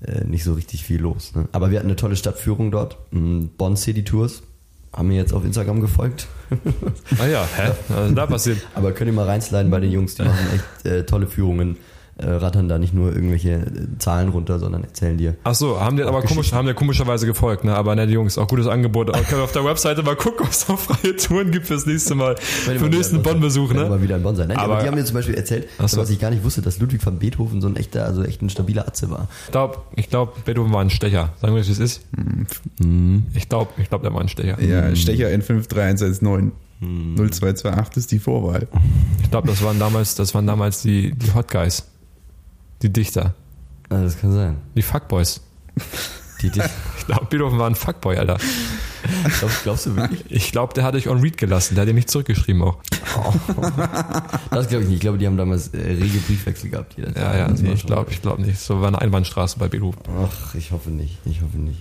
äh, 0.07 0.25
nicht 0.25 0.45
so 0.45 0.53
richtig 0.55 0.85
viel 0.85 1.01
los. 1.01 1.35
Ne? 1.35 1.49
Aber 1.53 1.71
wir 1.71 1.79
hatten 1.79 1.89
eine 1.89 1.97
tolle 1.97 2.17
Stadtführung 2.17 2.71
dort. 2.71 2.99
Mhm, 3.11 3.51
Bonn 3.57 3.77
City 3.77 4.05
Tours. 4.05 4.43
Haben 4.93 5.09
mir 5.09 5.17
jetzt 5.17 5.33
auf 5.33 5.43
Instagram 5.45 5.81
gefolgt. 5.81 6.27
Ah 7.19 7.27
ja, 7.27 7.49
hä? 7.57 7.71
Was 7.89 8.09
ist 8.11 8.15
da 8.19 8.27
passiert? 8.27 8.59
Aber 8.75 8.93
könnt 8.93 9.09
ihr 9.09 9.15
mal 9.15 9.25
reinsliden 9.25 9.71
bei 9.71 9.81
den 9.81 9.91
Jungs, 9.91 10.17
die 10.17 10.23
machen 10.23 10.47
echt 10.55 10.85
äh, 10.87 11.07
tolle 11.07 11.27
Führungen. 11.27 11.79
Äh, 12.19 12.27
rattern 12.27 12.69
da 12.69 12.79
nicht 12.79 12.93
nur 12.93 13.11
irgendwelche 13.15 13.53
äh, 13.53 13.99
Zahlen 13.99 14.29
runter, 14.29 14.59
sondern 14.59 14.85
erzählen 14.85 15.17
dir. 15.17 15.35
Ach 15.45 15.55
so, 15.55 15.81
haben 15.81 15.97
die 15.97 16.03
aber 16.03 16.21
komisch, 16.23 16.53
haben 16.53 16.69
die 16.69 16.75
komischerweise 16.75 17.25
gefolgt, 17.25 17.65
ne? 17.65 17.75
Aber 17.75 17.97
nette 17.97 18.13
Jungs, 18.13 18.37
auch 18.37 18.47
gutes 18.49 18.67
Angebot. 18.67 19.09
Auch 19.09 19.25
können 19.25 19.41
wir 19.41 19.45
auf 19.45 19.53
der 19.53 19.65
Webseite 19.65 20.03
mal 20.03 20.15
gucken, 20.15 20.45
ob 20.45 20.53
es 20.53 20.69
noch 20.69 20.79
freie 20.79 21.17
Touren 21.17 21.51
gibt 21.51 21.67
fürs 21.69 21.87
nächste 21.87 22.15
Mal. 22.15 22.37
Für 22.37 22.75
den 22.75 22.91
nächsten 22.91 23.17
in. 23.17 23.23
Bonn-Besuch, 23.23 23.73
ne? 23.73 23.89
mal 23.89 24.03
wieder 24.03 24.17
in 24.17 24.23
Bonn 24.23 24.37
sein. 24.37 24.49
Nein, 24.49 24.59
aber, 24.59 24.75
Aber- 24.75 24.83
die 24.83 24.89
haben 24.89 24.95
mir 24.95 25.05
zum 25.07 25.15
Beispiel 25.15 25.35
erzählt, 25.37 25.69
so. 25.87 25.97
was 25.97 26.11
ich 26.11 26.21
gar 26.21 26.31
nicht 26.31 26.45
wusste, 26.45 26.61
dass 26.61 26.79
Ludwig 26.79 27.05
van 27.05 27.19
Beethoven 27.19 27.63
so 27.63 27.69
ein 27.69 27.77
echter, 27.77 28.05
also 28.05 28.23
echt 28.23 28.43
ein 28.43 28.51
stabiler 28.51 28.87
Atze 28.87 29.11
war. 29.11 29.29
Ich 29.47 29.51
glaube, 29.53 29.79
ich 29.97 30.11
glaub, 30.11 30.45
Beethoven 30.45 30.71
war 30.71 30.83
ein 30.83 30.91
Stecher. 30.91 31.31
Sagen 31.41 31.55
wir, 31.55 31.67
wie 31.67 31.71
es 31.73 31.79
ist. 31.79 32.03
Ich 33.33 33.49
glaube, 33.49 33.71
ich 33.79 33.89
glaub, 33.89 34.03
der 34.03 34.13
war 34.13 34.21
ein 34.21 34.29
Stecher. 34.29 34.61
Ja, 34.63 34.95
Stecher 34.95 35.29
N53119. 35.29 36.51
0228 36.83 37.97
ist 37.97 38.11
die 38.11 38.19
Vorwahl. 38.19 38.67
Ich 39.23 39.31
glaube, 39.31 39.47
das 39.49 39.63
waren 39.63 39.79
damals, 39.79 40.17
das 40.17 40.35
waren 40.35 40.47
damals 40.49 40.83
die, 40.83 41.13
die 41.13 41.33
Hot 41.33 41.49
Guys. 41.51 41.85
Die 42.83 42.93
Dichter. 42.93 43.35
Ah, 43.89 44.03
das 44.03 44.19
kann 44.21 44.33
sein. 44.33 44.57
Die 44.75 44.83
Fuckboys. 44.83 45.41
Die, 46.41 46.51
die, 46.51 46.61
Ich 46.99 47.07
glaube, 47.07 47.27
Beethoven 47.27 47.59
war 47.59 47.67
ein 47.69 47.75
Fuckboy, 47.75 48.17
Alter. 48.17 48.39
glaubst, 49.39 49.63
glaubst 49.65 49.87
du 49.87 49.97
wirklich? 49.97 50.25
Ich 50.29 50.53
glaube, 50.53 50.73
der 50.75 50.85
hat 50.85 50.95
dich 50.95 51.09
on 51.09 51.19
read 51.21 51.37
gelassen. 51.37 51.75
Der 51.75 51.83
hat 51.83 51.89
dir 51.89 51.95
nicht 51.95 52.09
zurückgeschrieben 52.11 52.63
auch. 52.63 52.79
Das 54.51 54.69
glaube 54.69 54.85
ich 54.85 54.89
nicht. 54.89 54.95
Ich 54.97 55.01
glaube, 55.01 55.19
die 55.19 55.27
haben 55.27 55.37
damals 55.37 55.69
äh, 55.69 55.79
rege 55.79 56.19
Briefwechsel 56.19 56.71
gehabt. 56.71 56.95
jederzeit. 56.97 57.23
Ja, 57.23 57.37
ja, 57.37 57.49
nee, 57.49 57.73
ich 57.73 57.85
glaube 57.87 58.11
ich 58.11 58.23
glaub 58.23 58.39
nicht. 58.39 58.59
So 58.61 58.81
war 58.81 58.89
eine 58.89 59.01
Einbahnstraße 59.01 59.59
bei 59.59 59.69
Beethoven. 59.69 59.99
Ach, 60.23 60.55
ich 60.55 60.71
hoffe 60.73 60.91
nicht. 60.91 61.19
Ich 61.25 61.41
hoffe 61.43 61.59
nicht. 61.59 61.79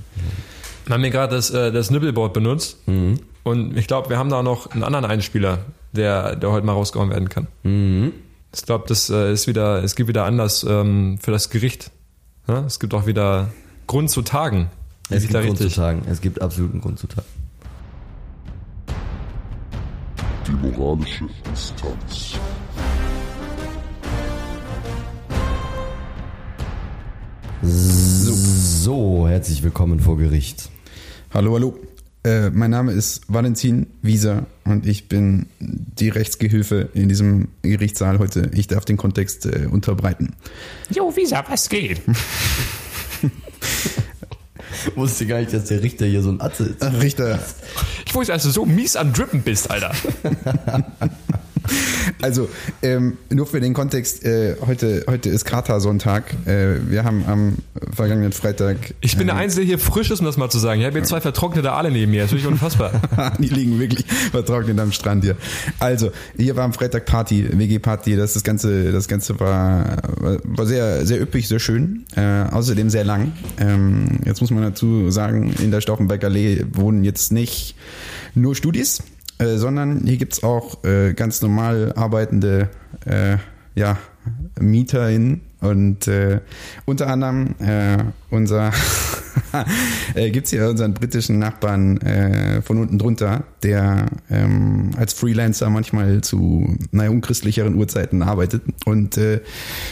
Wir 0.85 0.93
haben 0.95 1.01
hier 1.03 1.11
gerade 1.11 1.35
das, 1.35 1.49
äh, 1.51 1.71
das 1.71 1.91
Nibbleboard 1.91 2.33
benutzt. 2.33 2.77
Mhm. 2.87 3.19
Und 3.43 3.77
ich 3.77 3.87
glaube, 3.87 4.09
wir 4.09 4.17
haben 4.17 4.29
da 4.29 4.41
noch 4.41 4.71
einen 4.71 4.83
anderen 4.83 5.05
Einspieler, 5.05 5.59
der, 5.91 6.35
der 6.35 6.51
heute 6.51 6.65
mal 6.65 6.73
rausgehauen 6.73 7.09
werden 7.11 7.29
kann. 7.29 7.47
Mhm. 7.63 8.13
Ich 8.53 8.63
glaube, 8.63 8.85
das 8.87 9.09
äh, 9.09 9.31
ist 9.31 9.47
wieder, 9.47 9.81
es 9.83 9.95
gibt 9.95 10.09
wieder 10.09 10.25
Anlass 10.25 10.65
ähm, 10.67 11.17
für 11.21 11.31
das 11.31 11.49
Gericht. 11.49 11.91
Ja? 12.47 12.65
Es 12.65 12.79
gibt 12.79 12.93
auch 12.93 13.05
wieder 13.05 13.49
Grund 13.87 14.09
zu 14.09 14.21
tagen. 14.21 14.69
Es 15.09 15.27
gibt 15.27 15.33
Grund 15.33 15.57
zu 15.57 15.69
tagen. 15.69 16.03
Es 16.09 16.19
gibt 16.21 16.41
absoluten 16.41 16.81
Grund 16.81 16.99
zu 16.99 17.07
tagen. 17.07 17.27
Die 20.47 20.51
moralische 20.51 21.25
Instanz. 21.49 22.39
So, 27.61 29.27
herzlich 29.27 29.63
willkommen 29.63 29.99
vor 29.99 30.17
Gericht. 30.17 30.69
Hallo, 31.33 31.53
hallo. 31.53 31.77
Äh, 32.23 32.51
mein 32.51 32.69
Name 32.69 32.91
ist 32.91 33.21
Valentin 33.27 33.87
Wieser 34.03 34.45
und 34.63 34.85
ich 34.85 35.09
bin 35.09 35.47
die 35.59 36.09
Rechtsgehilfe 36.09 36.89
in 36.93 37.09
diesem 37.09 37.47
Gerichtssaal 37.63 38.19
heute. 38.19 38.51
Ich 38.53 38.67
darf 38.67 38.85
den 38.85 38.97
Kontext 38.97 39.47
äh, 39.47 39.67
unterbreiten. 39.71 40.35
Jo, 40.91 41.15
Visa, 41.15 41.43
was 41.47 41.67
geht? 41.67 42.01
Wusste 44.95 45.25
gar 45.25 45.39
nicht, 45.39 45.53
dass 45.53 45.65
der 45.65 45.81
Richter 45.81 46.05
hier 46.05 46.21
so 46.21 46.29
ein 46.31 46.41
Atze 46.41 46.65
ist. 46.65 46.83
Ach, 46.83 47.01
Richter, 47.01 47.39
Ich 48.05 48.13
wusste, 48.15 48.33
dass 48.33 48.43
du 48.43 48.49
so 48.49 48.65
mies 48.65 48.95
am 48.95 49.13
Drippen 49.13 49.41
bist, 49.41 49.69
Alter. 49.69 49.91
also 52.21 52.49
ähm, 52.81 53.17
nur 53.29 53.45
für 53.45 53.59
den 53.59 53.73
Kontext, 53.73 54.23
äh, 54.25 54.55
heute, 54.65 55.05
heute 55.07 55.29
ist 55.29 55.45
Kater-Sonntag. 55.45 56.33
Äh, 56.45 56.89
wir 56.89 57.03
haben 57.03 57.23
am 57.27 57.57
vergangenen 57.93 58.31
Freitag. 58.31 58.77
Ich 59.01 59.17
bin 59.17 59.27
der 59.27 59.35
äh, 59.35 59.39
Einzige, 59.39 59.61
der 59.61 59.77
hier 59.77 59.79
frisch 59.79 60.11
ist, 60.11 60.19
um 60.19 60.25
das 60.25 60.37
mal 60.37 60.49
zu 60.49 60.59
sagen. 60.59 60.81
Ich 60.81 60.85
habe 60.85 60.97
hier 60.97 61.03
zwei 61.03 61.21
vertrocknete 61.21 61.71
Aale 61.71 61.91
neben 61.91 62.11
mir. 62.11 62.21
Das 62.23 62.31
ist 62.31 62.37
wirklich 62.37 62.51
unfassbar. 62.51 62.91
die 63.39 63.49
liegen 63.49 63.79
wirklich 63.79 64.05
vertrocknet 64.31 64.79
am 64.79 64.91
Strand 64.91 65.23
hier. 65.23 65.35
Also, 65.79 66.11
hier 66.37 66.55
war 66.55 66.65
am 66.65 66.73
Freitag 66.73 67.05
Party, 67.05 67.47
WG-Party. 67.51 68.15
Das, 68.15 68.33
das 68.33 68.43
Ganze, 68.43 68.91
das 68.91 69.07
Ganze 69.07 69.39
war, 69.39 69.97
war 70.43 70.65
sehr, 70.65 71.05
sehr 71.05 71.21
üppig, 71.21 71.47
sehr 71.47 71.59
schön. 71.59 72.05
Äh, 72.15 72.43
außerdem 72.51 72.89
sehr 72.89 73.03
lang. 73.03 73.33
Ähm, 73.59 74.19
jetzt 74.25 74.41
muss 74.41 74.51
man 74.51 74.63
dazu 74.63 75.09
sagen, 75.11 75.53
in 75.59 75.71
der 75.71 75.81
Stauffenberg 75.81 76.23
Allee 76.23 76.65
wohnen 76.71 77.03
jetzt 77.03 77.31
nicht 77.31 77.75
nur 78.33 78.55
Studis, 78.55 79.03
äh, 79.41 79.57
sondern 79.57 80.01
hier 80.05 80.17
gibt's 80.17 80.43
auch 80.43 80.83
äh, 80.83 81.13
ganz 81.13 81.41
normal 81.41 81.93
arbeitende 81.95 82.69
äh, 83.05 83.37
ja, 83.73 83.97
MieterInnen 84.59 85.41
und 85.61 86.07
äh, 86.07 86.41
unter 86.85 87.07
anderem 87.07 87.55
äh, 87.59 87.97
unser 88.29 88.71
äh, 90.15 90.29
gibt's 90.29 90.51
hier 90.51 90.69
unseren 90.69 90.93
britischen 90.93 91.39
Nachbarn 91.39 91.99
von 92.63 92.79
unten 92.79 92.99
drunter, 92.99 93.43
der 93.63 94.07
ähm, 94.29 94.91
als 94.97 95.13
Freelancer 95.13 95.69
manchmal 95.69 96.21
zu 96.21 96.77
naja, 96.91 97.09
unchristlicheren 97.09 97.75
Uhrzeiten 97.75 98.21
arbeitet. 98.21 98.63
Und 98.85 99.19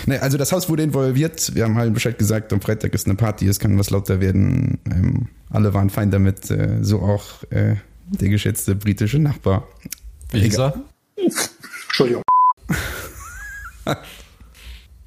naja, 0.05 0.21
also 0.21 0.37
das 0.37 0.51
Haus 0.51 0.69
wurde 0.69 0.83
involviert. 0.83 1.55
Wir 1.55 1.63
haben 1.63 1.77
allen 1.77 1.93
Bescheid 1.93 2.17
gesagt, 2.17 2.53
am 2.53 2.61
Freitag 2.61 2.93
ist 2.93 3.07
eine 3.07 3.15
Party, 3.15 3.47
es 3.47 3.59
kann 3.59 3.77
was 3.79 3.89
lauter 3.89 4.21
werden. 4.21 4.79
Ähm, 4.85 5.27
alle 5.49 5.73
waren 5.73 5.89
fein 5.89 6.11
damit, 6.11 6.53
so 6.81 6.99
auch 6.99 7.43
der 8.11 8.29
geschätzte 8.29 8.75
britische 8.75 9.19
Nachbar. 9.19 9.67
Wie 10.31 10.41
hieß 10.41 10.59
er? 10.59 10.81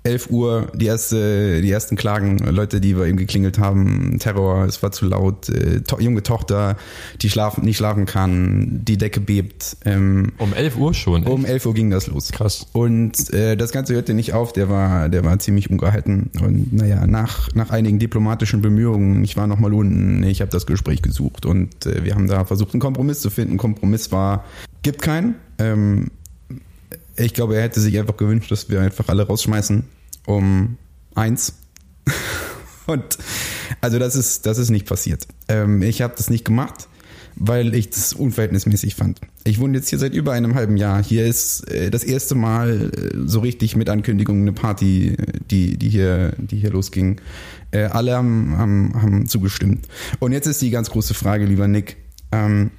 11 0.04 0.30
Uhr 0.30 0.72
die 0.74 0.86
erste, 0.86 1.62
die 1.62 1.70
ersten 1.70 1.96
Klagen, 1.96 2.38
Leute, 2.38 2.80
die 2.80 2.94
bei 2.94 3.08
ihm 3.08 3.16
geklingelt 3.16 3.58
haben, 3.58 4.18
Terror, 4.18 4.64
es 4.64 4.82
war 4.82 4.90
zu 4.90 5.06
laut, 5.06 5.48
äh, 5.48 5.80
to 5.82 6.00
junge 6.00 6.22
Tochter, 6.22 6.76
die 7.20 7.30
schlafen, 7.30 7.64
nicht 7.64 7.76
schlafen 7.76 8.06
kann, 8.06 8.80
die 8.84 8.96
Decke 8.98 9.20
bebt. 9.20 9.76
Ähm, 9.84 10.32
Um 10.38 10.52
11 10.52 10.76
Uhr 10.76 10.94
schon. 10.94 11.24
um 11.24 11.44
11 11.44 11.66
Uhr 11.66 11.74
ging 11.74 11.90
das 11.90 12.08
los. 12.08 12.32
Krass. 12.32 12.66
Und 12.72 13.32
äh, 13.32 13.56
das 13.56 13.70
Ganze 13.70 13.94
hörte 13.94 14.14
nicht 14.14 14.32
auf, 14.32 14.52
der 14.52 14.68
war, 14.68 15.08
der 15.08 15.24
war 15.24 15.38
ziemlich 15.38 15.70
ungehalten. 15.70 16.30
Und 16.40 16.72
naja, 16.72 17.06
nach, 17.06 17.54
nach 17.54 17.70
einigen 17.70 17.98
diplomatischen 17.98 18.60
Bemühungen, 18.60 19.22
ich 19.22 19.36
war 19.36 19.46
nochmal 19.46 19.72
unten, 19.72 20.22
ich 20.24 20.40
habe 20.40 20.50
das 20.50 20.66
Gespräch 20.66 21.02
gesucht 21.02 21.46
und 21.46 21.86
äh, 21.86 22.04
wir 22.04 22.14
haben 22.14 22.26
da 22.26 22.44
versucht, 22.44 22.74
einen 22.74 22.80
Kompromiss 22.80 23.20
zu 23.20 23.30
finden. 23.30 23.56
Kompromiss 23.56 24.10
war, 24.10 24.44
gibt 24.82 25.00
keinen. 25.00 25.36
Ähm, 25.58 26.10
ich 27.16 27.34
glaube, 27.34 27.56
er 27.56 27.62
hätte 27.62 27.80
sich 27.80 27.98
einfach 27.98 28.16
gewünscht, 28.16 28.50
dass 28.50 28.68
wir 28.68 28.80
einfach 28.80 29.08
alle 29.08 29.26
rausschmeißen 29.26 29.84
um 30.26 30.78
eins. 31.14 31.54
Und 32.86 33.18
also 33.80 33.98
das 33.98 34.16
ist, 34.16 34.46
das 34.46 34.58
ist 34.58 34.70
nicht 34.70 34.86
passiert. 34.86 35.26
Ähm, 35.48 35.82
ich 35.82 36.02
habe 36.02 36.14
das 36.16 36.30
nicht 36.30 36.44
gemacht, 36.44 36.88
weil 37.36 37.74
ich 37.74 37.90
das 37.90 38.12
unverhältnismäßig 38.12 38.94
fand. 38.94 39.20
Ich 39.44 39.60
wohne 39.60 39.78
jetzt 39.78 39.88
hier 39.88 39.98
seit 39.98 40.14
über 40.14 40.32
einem 40.32 40.54
halben 40.54 40.76
Jahr. 40.76 41.02
Hier 41.02 41.26
ist 41.26 41.68
äh, 41.70 41.90
das 41.90 42.04
erste 42.04 42.34
Mal 42.34 42.90
äh, 42.90 43.18
so 43.26 43.40
richtig 43.40 43.76
mit 43.76 43.88
Ankündigung 43.88 44.40
eine 44.40 44.52
Party, 44.52 45.14
äh, 45.14 45.16
die, 45.50 45.76
die, 45.76 45.88
hier, 45.88 46.34
die 46.38 46.56
hier 46.56 46.70
losging. 46.70 47.20
Äh, 47.70 47.84
alle 47.84 48.16
haben, 48.16 48.56
haben, 48.58 49.02
haben 49.02 49.26
zugestimmt. 49.26 49.86
Und 50.18 50.32
jetzt 50.32 50.46
ist 50.46 50.60
die 50.60 50.70
ganz 50.70 50.90
große 50.90 51.14
Frage, 51.14 51.46
lieber 51.46 51.68
Nick. 51.68 51.96
Ähm, 52.32 52.70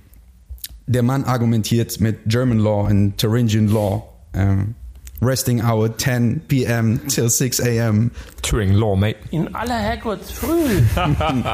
der 0.85 1.03
Mann 1.03 1.23
argumentiert 1.23 1.99
mit 2.01 2.19
German 2.25 2.59
Law 2.59 2.87
und 2.87 3.17
Thuringian 3.17 3.67
Law. 3.67 4.12
Ähm, 4.33 4.75
resting 5.21 5.61
hour 5.63 5.95
10 5.97 6.41
p.m. 6.47 6.99
till 7.07 7.29
6 7.29 7.61
a.m. 7.61 8.11
Turing 8.41 8.73
Law, 8.73 8.95
mate. 8.95 9.17
In 9.31 9.53
aller 9.55 9.77
Herrgottsfrüh. 9.79 10.81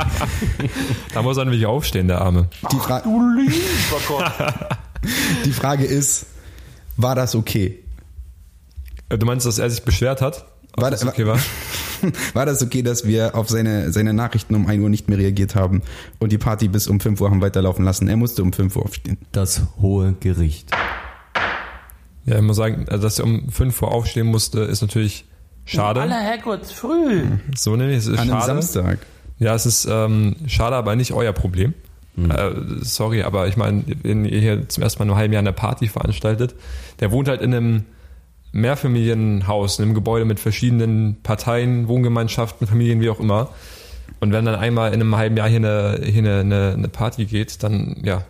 Da 1.13 1.21
muss 1.21 1.38
er 1.38 1.45
nämlich 1.45 1.65
aufstehen, 1.65 2.07
der 2.07 2.21
Arme. 2.21 2.48
Die, 2.71 2.77
Fra 2.77 3.01
Du 3.01 3.21
lieber 3.36 3.53
Gott. 4.07 4.31
die 5.45 5.51
Frage 5.51 5.86
ist, 5.86 6.25
war 6.98 7.15
das 7.15 7.36
okay? 7.36 7.79
Äh, 9.09 9.17
Du 9.17 9.25
meinst, 9.25 9.45
dass 9.45 9.59
er 9.59 9.69
sich 9.69 9.83
beschwert 9.83 10.21
hat? 10.21 10.45
Ob 10.75 10.83
War 10.83 10.91
das 10.91 11.01
da- 11.01 11.07
okay 11.09 11.25
war? 11.25 11.39
War 12.33 12.45
das 12.45 12.63
okay, 12.63 12.81
dass 12.81 13.05
wir 13.05 13.36
auf 13.36 13.50
seine, 13.50 13.91
seine 13.91 14.13
Nachrichten 14.13 14.55
um 14.55 14.67
1 14.67 14.81
Uhr 14.81 14.88
nicht 14.89 15.09
mehr 15.09 15.17
reagiert 15.17 15.53
haben 15.53 15.81
und 16.19 16.31
die 16.31 16.38
Party 16.38 16.69
bis 16.69 16.88
um 16.88 17.01
5 17.01 17.19
Uhr 17.19 17.29
haben 17.29 17.41
weiterlaufen 17.41 17.83
lassen? 17.83 18.07
Er 18.07 18.15
musste 18.15 18.41
um 18.41 18.53
5 18.53 18.74
Uhr 18.77 18.83
aufstehen. 18.86 19.17
Das 19.33 19.63
hohe 19.81 20.13
Gericht. 20.13 20.71
Ja, 22.29 22.36
ich 22.38 22.41
muss 22.41 22.57
sagen, 22.57 22.86
also, 22.89 23.03
dass 23.03 23.19
er 23.19 23.25
um 23.25 23.50
5 23.50 23.81
Uhr 23.81 23.91
aufstehen 23.91 24.27
musste, 24.27 24.62
ist 24.62 24.81
natürlich 24.81 25.25
In 25.65 25.79
aller 25.79 26.01
schade. 26.01 26.13
Herrgottsfrüh. 26.13 27.24
So 27.55 27.75
nämlich, 27.75 27.98
es 27.98 28.07
ist 28.07 28.19
An 28.19 28.29
einem 28.29 28.39
schade. 28.41 28.45
Samstag. 28.45 29.00
Ja, 29.39 29.55
es 29.55 29.65
ist 29.65 29.88
ähm, 29.89 30.36
schade, 30.48 30.75
aber 30.75 30.95
nicht 30.95 31.13
euer 31.13 31.33
Problem. 31.33 31.74
Äh, 32.17 32.51
sorry, 32.81 33.24
aber 33.24 33.48
ich 33.48 33.55
meine, 33.55 33.83
wenn 34.03 34.25
ihr 34.25 34.39
hier 34.41 34.67
zum 34.67 34.83
ersten 34.83 35.00
Mal 35.00 35.05
in 35.05 35.12
einem 35.12 35.17
halben 35.19 35.33
Jahr 35.33 35.39
eine 35.39 35.53
Party 35.53 35.88
veranstaltet, 35.88 36.53
der 37.00 37.12
wohnt 37.12 37.29
halt 37.29 37.41
in 37.41 37.53
einem 37.53 37.86
Mehrfamilienhaus, 38.51 39.79
in 39.79 39.86
einem 39.86 39.93
Gebäude 39.93 40.25
mit 40.25 40.39
verschiedenen 40.39 41.21
Parteien, 41.24 41.88
Wohngemeinschaften, 41.88 42.67
Familien, 42.67 43.00
wie 43.01 43.09
auch 43.09 43.19
immer. 43.19 43.50
Und 44.19 44.33
wenn 44.33 44.43
dann 44.45 44.55
einmal 44.55 44.89
in 44.93 45.01
einem 45.01 45.15
halben 45.15 45.38
Jahr 45.38 45.48
hier 45.48 45.57
eine, 45.57 46.00
hier 46.03 46.19
eine, 46.24 46.39
eine, 46.41 46.74
eine 46.75 46.89
Party 46.89 47.25
geht, 47.25 47.63
dann 47.63 47.98
ja, 48.03 48.24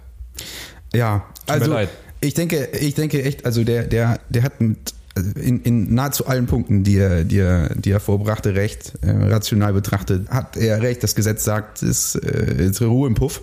Ja, 0.94 1.24
mir 1.48 1.53
also 1.53 1.72
leid. 1.72 1.89
Ich 2.22 2.34
denke, 2.34 2.70
ich 2.80 2.96
denke 2.96 3.24
echt, 3.24 3.46
also 3.46 3.64
der, 3.64 3.84
der, 3.84 4.20
der 4.30 4.44
hat 4.44 4.62
mit 4.62 4.94
also 5.16 5.32
in, 5.40 5.62
in 5.64 5.94
nahezu 5.94 6.28
allen 6.28 6.46
Punkten, 6.46 6.84
die 6.84 6.98
er, 6.98 7.24
die 7.24 7.40
er, 7.40 7.76
die 7.76 7.92
er 7.92 8.00
vorbrachte, 8.00 8.56
recht. 8.56 8.94
Äh, 9.02 9.10
rational 9.12 9.74
betrachtet 9.74 10.30
hat 10.30 10.56
er 10.56 10.82
recht. 10.82 11.04
Das 11.04 11.16
Gesetz 11.16 11.44
sagt, 11.44 11.82
es 11.82 12.16
äh, 12.16 12.68
ist 12.68 12.82
Ruhe 12.82 13.08
im 13.08 13.16
Puff. 13.16 13.42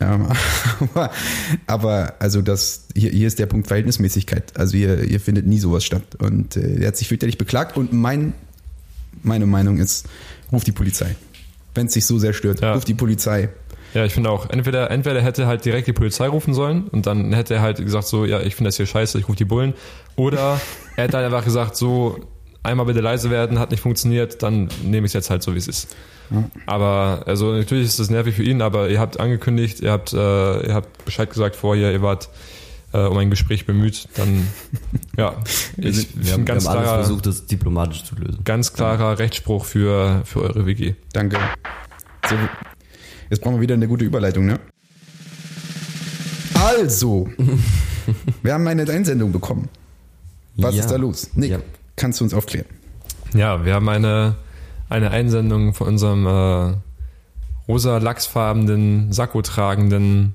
Ähm, 0.00 0.26
aber, 0.80 1.10
aber 1.66 2.14
also 2.18 2.42
das 2.42 2.88
hier, 2.94 3.10
hier 3.10 3.26
ist 3.28 3.38
der 3.38 3.46
Punkt 3.46 3.68
Verhältnismäßigkeit. 3.68 4.58
Also 4.58 4.76
hier, 4.76 4.98
hier 5.02 5.20
findet 5.20 5.46
nie 5.46 5.58
sowas 5.58 5.84
statt. 5.84 6.16
Und 6.18 6.56
äh, 6.56 6.80
er 6.80 6.88
hat 6.88 6.96
sich 6.96 7.08
fürchterlich 7.08 7.38
beklagt. 7.38 7.76
Und 7.76 7.92
mein, 7.92 8.34
meine 9.22 9.46
Meinung 9.46 9.78
ist, 9.78 10.06
ruf 10.52 10.64
die 10.64 10.72
Polizei. 10.72 11.14
Wenn 11.74 11.86
es 11.86 11.92
sich 11.94 12.06
so 12.06 12.18
sehr 12.18 12.32
stört, 12.32 12.60
Ja. 12.60 12.74
ruf 12.74 12.84
die 12.84 12.94
Polizei. 12.94 13.48
Ja, 13.94 14.04
ich 14.04 14.12
finde 14.12 14.30
auch, 14.30 14.50
entweder, 14.50 14.90
entweder 14.90 15.22
hätte 15.22 15.46
halt 15.46 15.64
direkt 15.64 15.86
die 15.86 15.92
Polizei 15.92 16.26
rufen 16.26 16.52
sollen 16.52 16.88
und 16.88 17.06
dann 17.06 17.32
hätte 17.32 17.54
er 17.54 17.62
halt 17.62 17.78
gesagt 17.78 18.08
so, 18.08 18.24
ja, 18.24 18.40
ich 18.40 18.56
finde 18.56 18.68
das 18.68 18.76
hier 18.76 18.86
scheiße, 18.86 19.18
ich 19.18 19.28
rufe 19.28 19.36
die 19.36 19.44
Bullen. 19.44 19.74
Oder 20.16 20.60
er 20.96 21.04
hätte 21.04 21.16
halt 21.16 21.26
einfach 21.26 21.44
gesagt 21.44 21.76
so, 21.76 22.18
einmal 22.64 22.86
bitte 22.86 23.00
leise 23.00 23.30
werden, 23.30 23.60
hat 23.60 23.70
nicht 23.70 23.80
funktioniert, 23.80 24.42
dann 24.42 24.68
nehme 24.82 25.06
ich 25.06 25.10
es 25.10 25.12
jetzt 25.12 25.30
halt 25.30 25.44
so, 25.44 25.54
wie 25.54 25.58
es 25.58 25.68
ist. 25.68 25.94
Aber, 26.66 27.22
also 27.26 27.52
natürlich 27.52 27.84
ist 27.84 28.00
das 28.00 28.10
nervig 28.10 28.34
für 28.34 28.42
ihn, 28.42 28.62
aber 28.62 28.88
ihr 28.88 28.98
habt 28.98 29.20
angekündigt, 29.20 29.80
ihr 29.80 29.92
habt, 29.92 30.12
äh, 30.12 30.66
ihr 30.66 30.74
habt 30.74 31.04
Bescheid 31.04 31.30
gesagt 31.30 31.54
vorher, 31.54 31.92
ihr 31.92 32.02
wart 32.02 32.30
äh, 32.92 32.98
um 32.98 33.18
ein 33.18 33.30
Gespräch 33.30 33.66
bemüht, 33.66 34.08
dann, 34.14 34.48
ja, 35.16 35.36
Wir, 35.76 35.90
ich, 35.90 36.08
wir, 36.16 36.32
haben, 36.32 36.44
bin 36.44 36.46
wir 36.46 36.54
ganz 36.54 36.66
haben 36.66 36.78
alles 36.78 36.88
klarer, 36.88 37.04
versucht, 37.04 37.26
das 37.26 37.46
diplomatisch 37.46 38.04
zu 38.04 38.14
lösen. 38.16 38.42
ganz 38.44 38.72
klarer 38.72 39.18
Rechtsspruch 39.18 39.64
für, 39.64 40.22
für 40.24 40.42
eure 40.42 40.66
WG. 40.66 40.94
Danke. 41.12 41.38
So, 42.28 42.36
jetzt 43.34 43.42
brauchen 43.42 43.56
wir 43.56 43.60
wieder 43.60 43.74
eine 43.74 43.88
gute 43.88 44.04
Überleitung, 44.04 44.46
ne? 44.46 44.60
Also, 46.54 47.28
wir 48.42 48.54
haben 48.54 48.66
eine 48.66 48.88
Einsendung 48.90 49.32
bekommen. 49.32 49.68
Was 50.56 50.74
Ja. 50.74 50.80
ist 50.82 50.90
da 50.90 50.96
los? 50.96 51.30
Nick, 51.34 51.50
Ja. 51.50 51.58
kannst 51.96 52.20
du 52.20 52.24
uns 52.24 52.34
aufklären? 52.34 52.66
Ja, 53.34 53.64
wir 53.64 53.74
haben 53.74 53.88
eine, 53.88 54.36
eine 54.88 55.10
Einsendung 55.10 55.74
von 55.74 55.88
unserem 55.88 56.26
äh, 56.26 56.74
rosa 57.66 57.98
lachsfarbenen, 57.98 59.12
Sakko 59.12 59.42
tragenden, 59.42 60.34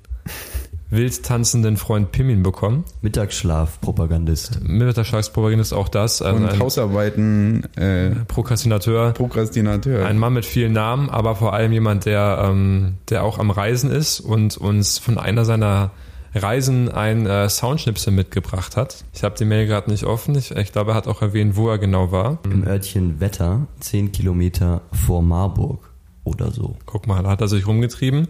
wild 0.90 1.24
tanzenden 1.24 1.78
Freund 1.78 2.12
Pimin 2.12 2.44
bekommen. 2.44 2.84
Mittagsschlaf-Propagandist. 3.02 4.62
Mittagsschlafspropaganda 4.64 5.62
ist 5.62 5.74
auch 5.74 5.90
das. 5.90 6.22
Also 6.22 6.38
Und 6.38 6.50
ein 6.50 6.60
Hausarbeiten, 6.60 7.64
äh, 7.76 8.12
Prokrastinateur. 8.28 9.12
Prokrastinateur. 9.14 10.06
Ein 10.06 10.18
Mann 10.18 10.34
mit 10.34 10.46
vielen 10.46 10.74
Namen, 10.74 11.10
aber 11.10 11.36
vor 11.36 11.54
allem 11.54 11.72
jemand, 11.72 12.06
der, 12.06 12.44
ähm, 12.50 12.96
der 13.10 13.24
auch 13.24 13.38
am 13.38 13.52
Reisen 13.52 13.92
ist 13.92 14.20
und 14.20 14.58
uns 14.58 14.98
von 14.98 15.18
einer 15.18 15.46
seiner 15.46 15.92
Reisen 16.36 16.90
ein 16.90 17.26
äh, 17.26 17.50
Soundschnipsel 17.50 18.14
mitgebracht 18.14 18.78
hat. 18.78 19.04
Ich 19.14 19.24
habe 19.24 19.36
die 19.38 19.46
Mail 19.46 19.66
gerade 19.66 19.90
nicht 19.90 20.04
offen. 20.04 20.36
Ich, 20.36 20.52
ich 20.52 20.72
glaube, 20.72 20.92
er 20.92 20.96
hat 20.96 21.08
auch 21.08 21.22
erwähnt, 21.22 21.56
wo 21.56 21.70
er 21.70 21.78
genau 21.78 22.12
war. 22.12 22.40
Im 22.44 22.68
Örtchen 22.68 23.20
Wetter, 23.20 23.68
10 23.80 24.12
Kilometer 24.12 24.82
vor 24.92 25.24
Marburg 25.24 25.90
oder 26.24 26.52
so. 26.52 26.78
Guck 26.86 27.08
mal, 27.08 27.24
da 27.24 27.30
hat 27.30 27.42
er 27.42 27.48
sich 27.48 27.66
rumgetrieben. 27.66 28.28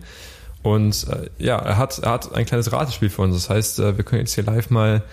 Und 0.61 1.07
äh, 1.07 1.29
ja, 1.37 1.57
er 1.57 1.77
hat, 1.77 1.99
er 1.99 2.11
hat 2.11 2.33
ein 2.33 2.45
kleines 2.45 2.71
Ratespiel 2.71 3.09
für 3.09 3.21
uns. 3.21 3.35
Das 3.35 3.49
heißt, 3.49 3.79
äh, 3.79 3.97
wir 3.97 4.03
können 4.03 4.21
jetzt 4.21 4.33
hier 4.35 4.43
live 4.43 4.69
mal 4.69 5.03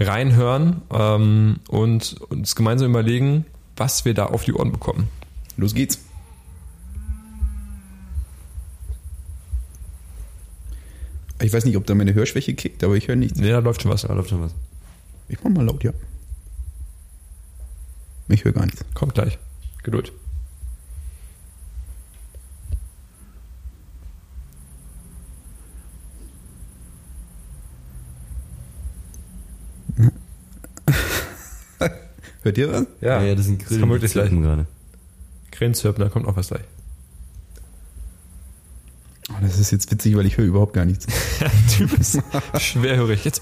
reinhören 0.00 0.82
ähm, 0.90 1.60
und 1.68 2.16
uns 2.30 2.56
gemeinsam 2.56 2.90
überlegen, 2.90 3.44
was 3.76 4.04
wir 4.04 4.14
da 4.14 4.26
auf 4.26 4.44
die 4.44 4.54
Ohren 4.54 4.72
bekommen. 4.72 5.08
Los 5.56 5.74
geht's. 5.74 6.00
Ich 11.40 11.52
weiß 11.52 11.64
nicht, 11.64 11.76
ob 11.76 11.86
da 11.86 11.94
meine 11.94 12.14
Hörschwäche 12.14 12.54
kickt, 12.54 12.82
aber 12.82 12.94
ich 12.94 13.08
höre 13.08 13.16
nichts. 13.16 13.38
Ja, 13.40 13.52
da 13.52 13.58
läuft 13.58 13.82
schon 13.82 13.90
was. 13.90 14.02
Da 14.02 14.14
läuft 14.14 14.30
schon 14.30 14.40
was. 14.40 14.54
Ich 15.28 15.42
mach 15.42 15.50
mal 15.50 15.64
laut, 15.64 15.84
ja. 15.84 15.92
Ich 18.28 18.44
höre 18.44 18.52
gar 18.52 18.64
nichts. 18.64 18.84
Kommt 18.94 19.14
gleich. 19.14 19.38
Geduld. 19.82 20.12
Hört 32.44 32.58
ihr 32.58 32.70
was? 32.72 32.86
Ja, 33.00 33.22
ja, 33.22 33.34
das 33.34 33.46
sind 33.46 33.60
das 33.62 33.68
Grillen, 33.68 33.80
kommt 33.80 33.90
die 33.92 33.94
wirklich 34.02 34.12
gleich. 34.12 34.30
gerade. 34.30 34.66
Grillenzirpen, 35.50 36.04
da 36.04 36.10
kommt 36.10 36.26
noch 36.26 36.36
was 36.36 36.48
gleich. 36.48 36.62
Oh, 39.30 39.34
das 39.40 39.58
ist 39.58 39.70
jetzt 39.70 39.90
witzig, 39.90 40.14
weil 40.16 40.26
ich 40.26 40.36
höre 40.36 40.44
überhaupt 40.44 40.74
gar 40.74 40.84
nichts. 40.84 41.06
du 41.78 41.88
bist 41.88 42.18
schwerhörig. 42.58 43.24
Jetzt. 43.24 43.40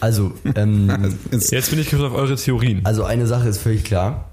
Also, 0.00 0.32
ähm, 0.54 1.16
Es- 1.30 1.50
Jetzt 1.50 1.70
bin 1.70 1.78
ich 1.78 1.88
gespannt 1.90 2.12
auf 2.12 2.18
eure 2.18 2.36
Theorien. 2.36 2.80
also 2.84 3.04
eine 3.04 3.26
Sache 3.26 3.48
ist 3.48 3.58
völlig 3.58 3.84
klar. 3.84 4.24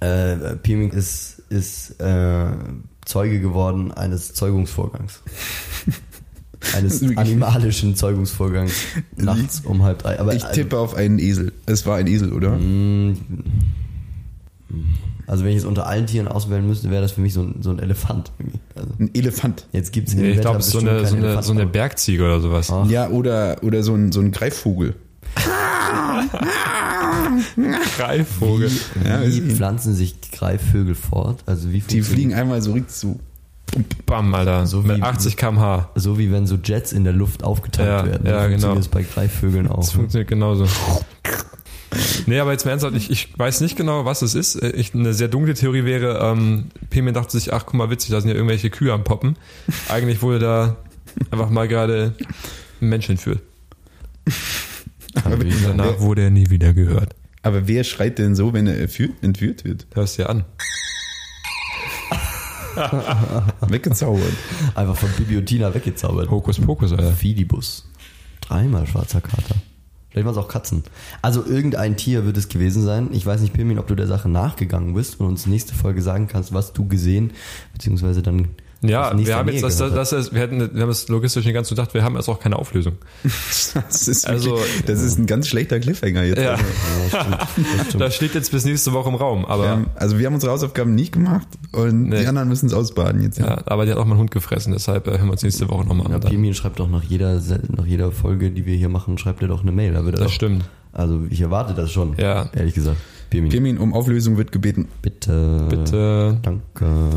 Äh, 0.00 0.56
Pieming 0.62 0.90
ist, 0.90 1.42
ist 1.50 2.00
äh, 2.00 2.46
Zeuge 3.04 3.40
geworden 3.40 3.92
eines 3.92 4.34
Zeugungsvorgangs. 4.34 5.22
Eines 6.76 7.02
animalischen 7.16 7.96
Zeugungsvorgangs 7.96 8.72
nachts 9.16 9.62
um 9.64 9.82
halb 9.82 10.00
drei. 10.00 10.20
Aber 10.20 10.34
ich 10.34 10.44
tippe 10.44 10.78
auf 10.78 10.94
einen 10.94 11.18
Esel. 11.18 11.52
Es 11.64 11.86
war 11.86 11.96
ein 11.96 12.06
Esel, 12.06 12.34
oder? 12.34 12.50
Mm, 12.50 13.16
Also 15.26 15.44
wenn 15.44 15.50
ich 15.52 15.56
jetzt 15.56 15.64
unter 15.64 15.86
allen 15.86 16.06
Tieren 16.06 16.28
auswählen 16.28 16.66
müsste, 16.66 16.90
wäre 16.90 17.00
das 17.00 17.12
für 17.12 17.22
mich 17.22 17.32
so 17.32 17.42
ein, 17.42 17.62
so 17.62 17.70
ein 17.70 17.78
Elefant. 17.78 18.30
Also 18.74 18.90
Ein 18.98 19.10
Elefant. 19.14 19.66
jetzt 19.72 19.92
gibt 19.92 20.08
es 20.08 20.14
Nee, 20.14 20.32
ich 20.32 20.40
glaube, 20.42 20.58
es 20.58 20.66
ist 20.66 20.72
so 20.72 20.80
eine, 20.80 21.06
so, 21.06 21.40
so 21.40 21.52
eine 21.52 21.66
Bergziege 21.66 22.24
oder 22.24 22.40
sowas. 22.40 22.70
Ach. 22.70 22.88
Ja, 22.90 23.08
oder, 23.08 23.56
oder 23.62 23.82
so 23.82 23.94
ein, 23.94 24.12
so 24.12 24.20
ein 24.20 24.30
Greifvogel. 24.30 24.96
Greifvogel. 27.96 28.70
Ja, 29.04 29.20
weiß 29.20 29.34
ich 29.34 29.44
Wie 29.46 29.54
pflanzen 29.54 29.94
sich 29.94 30.14
Greifvögel 30.32 30.94
fort? 30.94 31.42
Also 31.46 31.72
wie 31.72 31.80
Die 31.80 32.02
fliegen 32.02 32.34
einmal 32.34 32.62
so 32.62 32.72
richtig 32.72 32.94
zu. 32.94 33.20
Bam, 34.06 34.34
Alter. 34.34 34.66
So 34.66 34.82
Mit 34.82 34.98
wie- 34.98 35.02
80 35.02 35.36
km/h. 35.36 35.90
So 35.94 36.18
wie 36.18 36.32
wenn 36.32 36.46
so 36.46 36.56
Jets 36.62 36.92
in 36.92 37.04
der 37.04 37.12
Luft 37.12 37.44
aufgeteilt 37.44 37.88
Ja, 37.88 38.06
werden. 38.06 38.26
ja, 38.26 38.32
so 38.32 38.38
funktioniert 38.48 38.60
genau. 38.60 38.74
das 38.74 38.88
bei 38.88 39.02
Greifvögeln 39.02 39.68
auch. 39.68 39.76
Das 39.80 39.92
funktioniert 39.92 40.28
genauso. 40.28 40.66
Nee, 42.26 42.38
aber 42.38 42.52
jetzt 42.52 42.64
mal 42.64 42.70
ernsthaft, 42.72 42.94
ich, 42.96 43.10
ich 43.10 43.28
weiß 43.36 43.60
nicht 43.62 43.76
genau, 43.76 44.04
was 44.04 44.22
es 44.22 44.34
ist. 44.34 44.62
Ich, 44.62 44.94
eine 44.94 45.12
sehr 45.12 45.26
dunkle 45.28 45.54
Theorie 45.54 45.84
wäre, 45.84 46.18
ähm, 46.20 46.66
Pemien 46.88 47.14
dachte 47.14 47.32
sich, 47.32 47.52
ach 47.52 47.64
guck 47.66 47.74
mal, 47.74 47.90
witzig, 47.90 48.10
da 48.10 48.20
sind 48.20 48.28
ja 48.30 48.36
irgendwelche 48.36 48.70
Kühe 48.70 48.92
am 48.92 49.02
Poppen. 49.02 49.36
Eigentlich 49.88 50.22
wurde 50.22 50.38
da 50.38 50.76
einfach 51.32 51.50
mal 51.50 51.66
gerade 51.66 52.14
ein 52.80 52.88
Mensch 52.88 53.08
entführt. 53.10 53.40
Aber, 55.24 55.36
danach 55.36 55.84
wer, 55.84 56.00
wurde 56.00 56.22
er 56.22 56.30
nie 56.30 56.50
wieder 56.50 56.72
gehört. 56.72 57.14
aber 57.42 57.66
wer 57.68 57.84
schreit 57.84 58.18
denn 58.18 58.34
so, 58.34 58.52
wenn 58.52 58.66
er 58.66 58.80
entführt, 58.80 59.12
entführt 59.22 59.64
wird? 59.64 59.86
Hörst 59.94 60.18
dir 60.18 60.28
an. 60.28 60.44
Weggezaubert. 63.68 64.32
Einfach 64.74 64.96
von 64.96 65.10
Bibliotina 65.16 65.74
weggezaubert. 65.74 66.30
Hokus 66.30 66.60
Pokus, 66.60 66.92
Alter. 66.92 67.12
Fidibus. 67.12 67.88
Dreimal 68.40 68.86
schwarzer 68.86 69.20
Kater. 69.20 69.56
Vielleicht 70.08 70.26
waren 70.26 70.34
es 70.34 70.38
auch 70.38 70.48
Katzen. 70.48 70.82
Also 71.22 71.44
irgendein 71.44 71.96
Tier 71.96 72.24
wird 72.24 72.36
es 72.36 72.48
gewesen 72.48 72.82
sein. 72.82 73.10
Ich 73.12 73.24
weiß 73.24 73.40
nicht, 73.42 73.52
Pirmin, 73.52 73.78
ob 73.78 73.86
du 73.86 73.94
der 73.94 74.08
Sache 74.08 74.28
nachgegangen 74.28 74.94
bist 74.94 75.20
und 75.20 75.26
uns 75.26 75.46
nächste 75.46 75.74
Folge 75.74 76.02
sagen 76.02 76.26
kannst, 76.26 76.52
was 76.52 76.72
du 76.72 76.88
gesehen, 76.88 77.32
beziehungsweise 77.72 78.22
dann 78.22 78.48
Ja, 78.82 79.12
wir 79.14 79.36
haben 79.36 79.48
jetzt 79.50 79.62
das, 79.62 79.76
das, 79.76 80.08
das, 80.10 80.32
wir 80.32 80.40
hätten, 80.40 80.74
wir 80.74 80.82
haben 80.82 80.88
es 80.88 81.06
logistisch 81.08 81.44
nicht 81.44 81.52
ganz 81.52 81.68
so 81.68 81.74
gedacht, 81.74 81.92
wir 81.92 82.02
haben 82.02 82.16
jetzt 82.16 82.28
auch 82.28 82.40
keine 82.40 82.56
Auflösung. 82.56 82.94
Das 83.74 84.08
ist, 84.08 84.26
Also- 84.26 84.52
wirklich, 84.56 84.84
das 84.86 85.02
ist 85.02 85.18
ein 85.18 85.26
ganz 85.26 85.48
schlechter 85.48 85.78
Cliffhanger 85.80 86.22
jetzt. 86.24 86.40
Ja. 86.40 86.52
Also. 86.52 87.16
Ja. 87.16 87.48
Das 87.98 88.14
steht 88.16 88.34
jetzt 88.34 88.50
bis 88.52 88.64
nächste 88.64 88.92
Woche 88.92 89.08
im 89.10 89.16
Raum, 89.16 89.44
aber, 89.44 89.62
wir 89.64 89.68
haben, 89.70 89.86
also 89.96 90.18
wir 90.18 90.26
haben 90.26 90.34
unsere 90.34 90.52
Hausaufgaben 90.52 90.94
nicht 90.94 91.12
gemacht 91.12 91.46
und 91.72 92.08
Nee. 92.08 92.20
die 92.20 92.26
anderen 92.26 92.48
müssen 92.48 92.66
es 92.66 92.72
ausbaden 92.72 93.22
jetzt. 93.22 93.38
ja, 93.38 93.62
aber 93.66 93.84
die 93.84 93.90
hat 93.92 93.98
auch 93.98 94.04
mal 94.06 94.12
einen 94.12 94.20
Hund 94.20 94.30
gefressen, 94.30 94.72
deshalb 94.72 95.06
äh, 95.08 95.10
hören 95.12 95.26
wir 95.26 95.32
uns 95.32 95.42
nächste 95.42 95.68
Woche 95.68 95.86
nochmal 95.86 96.08
Ja, 96.08 96.14
an. 96.14 96.20
Dann. 96.22 96.30
Pirmin 96.30 96.54
schreibt 96.54 96.80
doch 96.80 96.88
nach 96.88 97.02
jeder, 97.04 97.40
nach 97.76 97.84
jeder 97.86 98.10
Folge, 98.12 98.50
die 98.50 98.64
wir 98.64 98.76
hier 98.76 98.88
machen, 98.88 99.18
schreibt 99.18 99.42
er 99.42 99.48
doch 99.48 99.60
eine 99.62 99.72
Mail. 99.72 99.92
Da 99.92 100.04
wird 100.06 100.14
Das 100.16 100.24
doch, 100.24 100.30
stimmt. 100.32 100.64
Also 100.92 101.20
ich 101.28 101.40
erwarte 101.42 101.74
das 101.74 101.92
schon, 101.92 102.16
Ja. 102.18 102.48
ehrlich 102.54 102.74
gesagt. 102.74 102.96
Pirmin, 103.30 103.50
Pirmin, 103.50 103.78
um 103.78 103.94
Auflösung 103.94 104.36
wird 104.36 104.50
gebeten. 104.52 104.88
bitte. 105.02 105.66
Bitte. 105.70 106.38
Danke. 106.42 107.10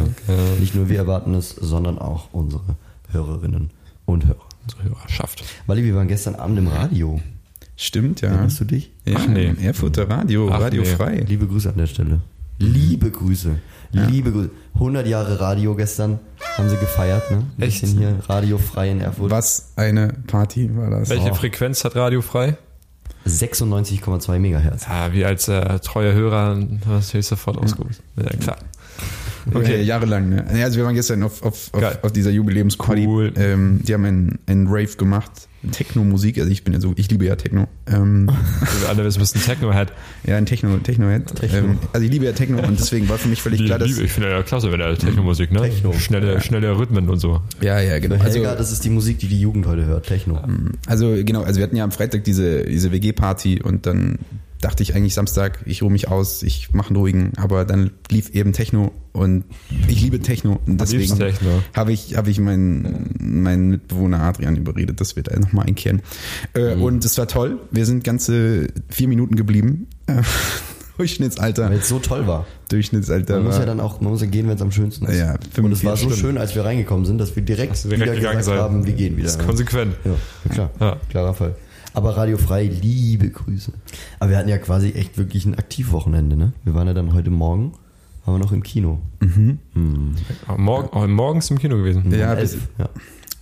Nicht 0.60 0.76
nur 0.76 0.88
wir 0.90 0.98
erwarten 0.98 1.34
es, 1.34 1.50
sondern 1.50 1.98
auch 2.00 2.32
unsere 2.34 2.76
Hörerinnen 3.12 3.72
und 4.06 4.26
Hörer. 4.28 4.38
Unsere 4.64 4.84
Hörerschaft. 4.84 5.44
Wally, 5.68 5.84
wir 5.84 5.96
waren 5.96 6.08
gestern 6.08 6.36
Abend 6.36 6.58
im 6.60 6.68
Radio. 6.68 7.20
Stimmt, 7.76 8.22
ja. 8.22 8.30
Erinnerst 8.30 8.60
du 8.62 8.66
dich? 8.66 8.92
ja 9.06 9.16
Ach, 9.18 9.28
nee. 9.28 9.48
im 9.48 9.58
Erfurter 9.60 10.08
Radio, 10.10 10.50
Ach, 10.52 10.62
Radio 10.62 10.84
nee. 10.84 10.88
frei. 10.88 11.26
Liebe 11.28 11.48
Grüße 11.48 11.70
an 11.70 11.78
der 11.78 11.88
Stelle. 11.88 12.22
Liebe 12.60 13.10
Grüße. 13.10 13.56
Liebe 13.92 14.32
Grüße. 14.32 14.52
100 14.76 15.06
Jahre 15.08 15.40
Radio 15.40 15.76
gestern 15.76 16.20
haben 16.58 16.70
sie 16.70 16.78
gefeiert, 16.78 17.30
ne? 17.32 17.44
Ein 17.58 17.64
Echt? 17.64 17.82
bisschen 17.82 17.98
hier 17.98 18.16
Radio 18.28 18.58
frei 18.58 18.92
in 18.92 19.02
Erfurt. 19.02 19.32
Was 19.32 19.74
eine 19.76 20.14
Party 20.28 20.70
war 20.76 20.90
das. 20.92 21.10
Welche 21.10 21.32
Oh. 21.32 21.34
Frequenz 21.36 21.84
hat 21.84 21.96
Radio 21.96 22.22
frei? 22.22 22.56
96,2 23.26 24.40
Megahertz. 24.40 24.86
Ja, 24.88 25.14
wie 25.14 25.26
als 25.26 25.48
äh, 25.48 25.80
treuer 25.80 26.14
Hörer 26.14 26.58
hast 26.88 27.14
du 27.14 27.22
sofort 27.22 27.58
ausgerufen. 27.58 28.04
Ja, 28.18 28.30
klar. 28.38 28.58
Okay, 29.52 29.82
jahrelang. 29.82 30.30
Ne? 30.30 30.46
Ja, 30.58 30.66
Also 30.66 30.78
wir 30.78 30.86
waren 30.86 30.96
gestern 30.96 31.24
auf, 31.24 31.42
auf, 31.44 31.74
auf, 31.74 32.04
auf 32.04 32.12
dieser 32.12 32.32
Jubiläumsparty. 32.32 33.06
Cool. 33.08 33.34
Ähm, 33.36 33.82
die 33.84 33.94
haben 33.94 34.06
einen, 34.06 34.40
einen 34.48 34.68
Rave 34.68 34.96
gemacht. 34.98 35.32
Techno-Musik. 35.72 36.40
Also 36.40 36.52
ich 36.52 36.64
bin 36.66 36.74
ja 36.74 36.82
so, 36.82 36.94
ich 36.98 37.10
liebe 37.10 37.24
ja 37.26 37.38
Techno. 37.38 37.68
Ähm, 37.88 38.30
Wir 38.82 38.90
alle 38.90 39.06
wissen, 39.06 39.20
bist 39.20 39.36
ein 39.36 39.42
Techno-Head. 39.42 39.94
ja, 40.26 40.36
ein 40.36 40.46
Techno, 40.46 40.78
Techno-Head. 40.78 41.36
Techno. 41.36 41.58
Ähm, 41.58 41.80
also 41.94 42.06
ich 42.06 42.12
liebe 42.12 42.26
ja 42.26 42.34
Techno 42.34 42.60
und 42.60 42.78
deswegen 42.80 43.08
war 43.08 43.18
für 43.18 43.30
mich 43.30 43.42
völlig 43.42 43.64
klar, 43.64 43.80
dass. 43.80 43.88
Liebe, 43.88 44.02
ich 44.04 44.12
finde 44.12 44.30
ja 44.30 44.44
klasse, 44.44 44.72
wenn 44.74 44.82
er 44.82 44.98
Techno-Musik, 44.98 45.52
ne? 45.54 45.62
Techno. 45.62 45.94
Schnelle, 45.94 46.42
schnelle 46.42 46.78
Rhythmen 46.78 47.08
und 47.10 47.20
so. 47.20 47.42
Ja, 47.62 47.80
ja, 47.80 48.00
genau. 48.00 48.16
Also, 48.16 48.40
Helga, 48.40 48.56
das 48.56 48.74
ist 48.74 48.84
die 48.84 48.90
Musik, 48.90 49.20
die 49.20 49.28
die 49.28 49.40
Jugend 49.40 49.66
heute 49.66 49.86
hört, 49.86 50.06
Techno. 50.06 50.42
also 50.86 51.16
genau, 51.24 51.44
also 51.44 51.60
wir 51.60 51.64
hatten 51.64 51.78
ja 51.78 51.86
am 51.86 51.92
Freitag 51.92 52.26
diese, 52.26 52.66
diese 52.66 52.92
WG-Party 52.92 53.62
und 53.62 53.86
dann 53.86 54.20
dachte 54.64 54.84
ich 54.84 54.96
eigentlich 54.96 55.14
Samstag, 55.14 55.60
ich 55.66 55.82
ruhe 55.84 55.92
mich 55.92 56.08
aus, 56.10 56.44
ich 56.44 56.74
mache 56.74 56.90
einen 56.90 56.98
ruhigen, 56.98 57.32
aber 57.38 57.66
dann 57.66 57.92
lief 58.10 58.30
eben 58.32 58.54
Techno 58.54 58.92
und 59.12 59.44
ich 59.88 60.02
liebe 60.02 60.20
Techno 60.20 60.60
und 60.66 60.80
deswegen 60.80 61.18
Techno. 61.18 61.50
habe 61.76 61.92
ich, 61.92 62.16
habe 62.16 62.30
ich 62.30 62.40
meinen, 62.40 63.16
meinen 63.20 63.70
Mitbewohner 63.70 64.22
Adrian 64.22 64.56
überredet, 64.56 65.02
dass 65.02 65.16
wir 65.16 65.24
da 65.24 65.38
nochmal 65.40 65.66
einkehren. 65.68 66.02
Äh, 66.54 66.76
Und 66.76 67.04
es 67.06 67.18
war 67.18 67.28
toll, 67.28 67.60
wir 67.72 67.86
sind 67.86 68.04
ganze 68.04 68.68
vier 68.90 69.08
Minuten 69.08 69.36
geblieben. 69.36 69.88
Äh, 70.08 70.22
Durchschnittsalter, 70.98 71.70
Weil 71.72 71.80
es 71.80 71.90
so 71.90 71.98
toll 72.00 72.28
war. 72.28 72.46
Durchschnittsalter 72.70 73.36
Man 73.38 73.46
muss 73.46 73.58
ja 73.58 73.66
dann 73.66 73.80
auch, 73.80 74.00
man 74.00 74.12
muss 74.12 74.22
ja 74.22 74.28
gehen, 74.28 74.48
wenn 74.48 74.56
es 74.56 74.62
am 74.62 74.72
schönsten 74.72 75.06
ist. 75.08 75.18
Ja, 75.18 75.34
Und 75.62 75.72
es 75.72 75.84
war 75.84 75.98
so 75.98 76.04
45 76.10 76.16
schön, 76.20 76.38
als 76.38 76.54
wir 76.54 76.64
reingekommen 76.66 77.06
sind, 77.06 77.18
dass 77.18 77.36
wir 77.36 77.42
direkt, 77.42 77.84
wir 77.84 77.98
direkt 77.98 78.04
wieder 78.04 78.16
gegangen 78.16 78.38
gesagt 78.38 78.58
sind. 78.58 78.64
haben, 78.64 78.86
wir 78.86 78.94
gehen 78.94 79.18
wieder. 79.18 79.26
Das 79.26 79.38
ist 79.38 79.46
konsequent. 79.46 79.96
Ja, 80.06 80.12
ja, 80.12 80.52
klar. 80.54 80.72
Ja. 80.80 80.98
Klarer 81.10 81.34
Fall. 81.34 81.56
Aber 81.94 82.18
Radio 82.18 82.38
Frei, 82.38 82.66
liebe 82.66 83.30
Grüße. 83.30 83.72
Aber 84.20 84.32
wir 84.32 84.38
hatten 84.38 84.50
ja 84.50 84.58
quasi 84.58 84.92
echt 84.92 85.18
wirklich 85.18 85.46
ein 85.46 85.56
Aktivwochenende, 85.56 86.36
ne? 86.36 86.54
Wir 86.64 86.74
waren 86.74 86.88
ja 86.88 86.94
dann 86.94 87.14
heute 87.14 87.30
Morgen, 87.30 87.74
waren 88.26 88.36
wir 88.36 88.40
noch 88.40 88.52
im 88.52 88.64
Kino. 88.64 89.00
Aber 90.48 90.58
Morgen, 90.58 90.90
oh, 90.98 91.08
morgens 91.08 91.50
im 91.52 91.60
Kino 91.60 91.78
gewesen. 91.78 92.12
Ja, 92.12 92.34
elf. 92.34 92.54
bis- 92.54 92.62
ja. 92.80 92.90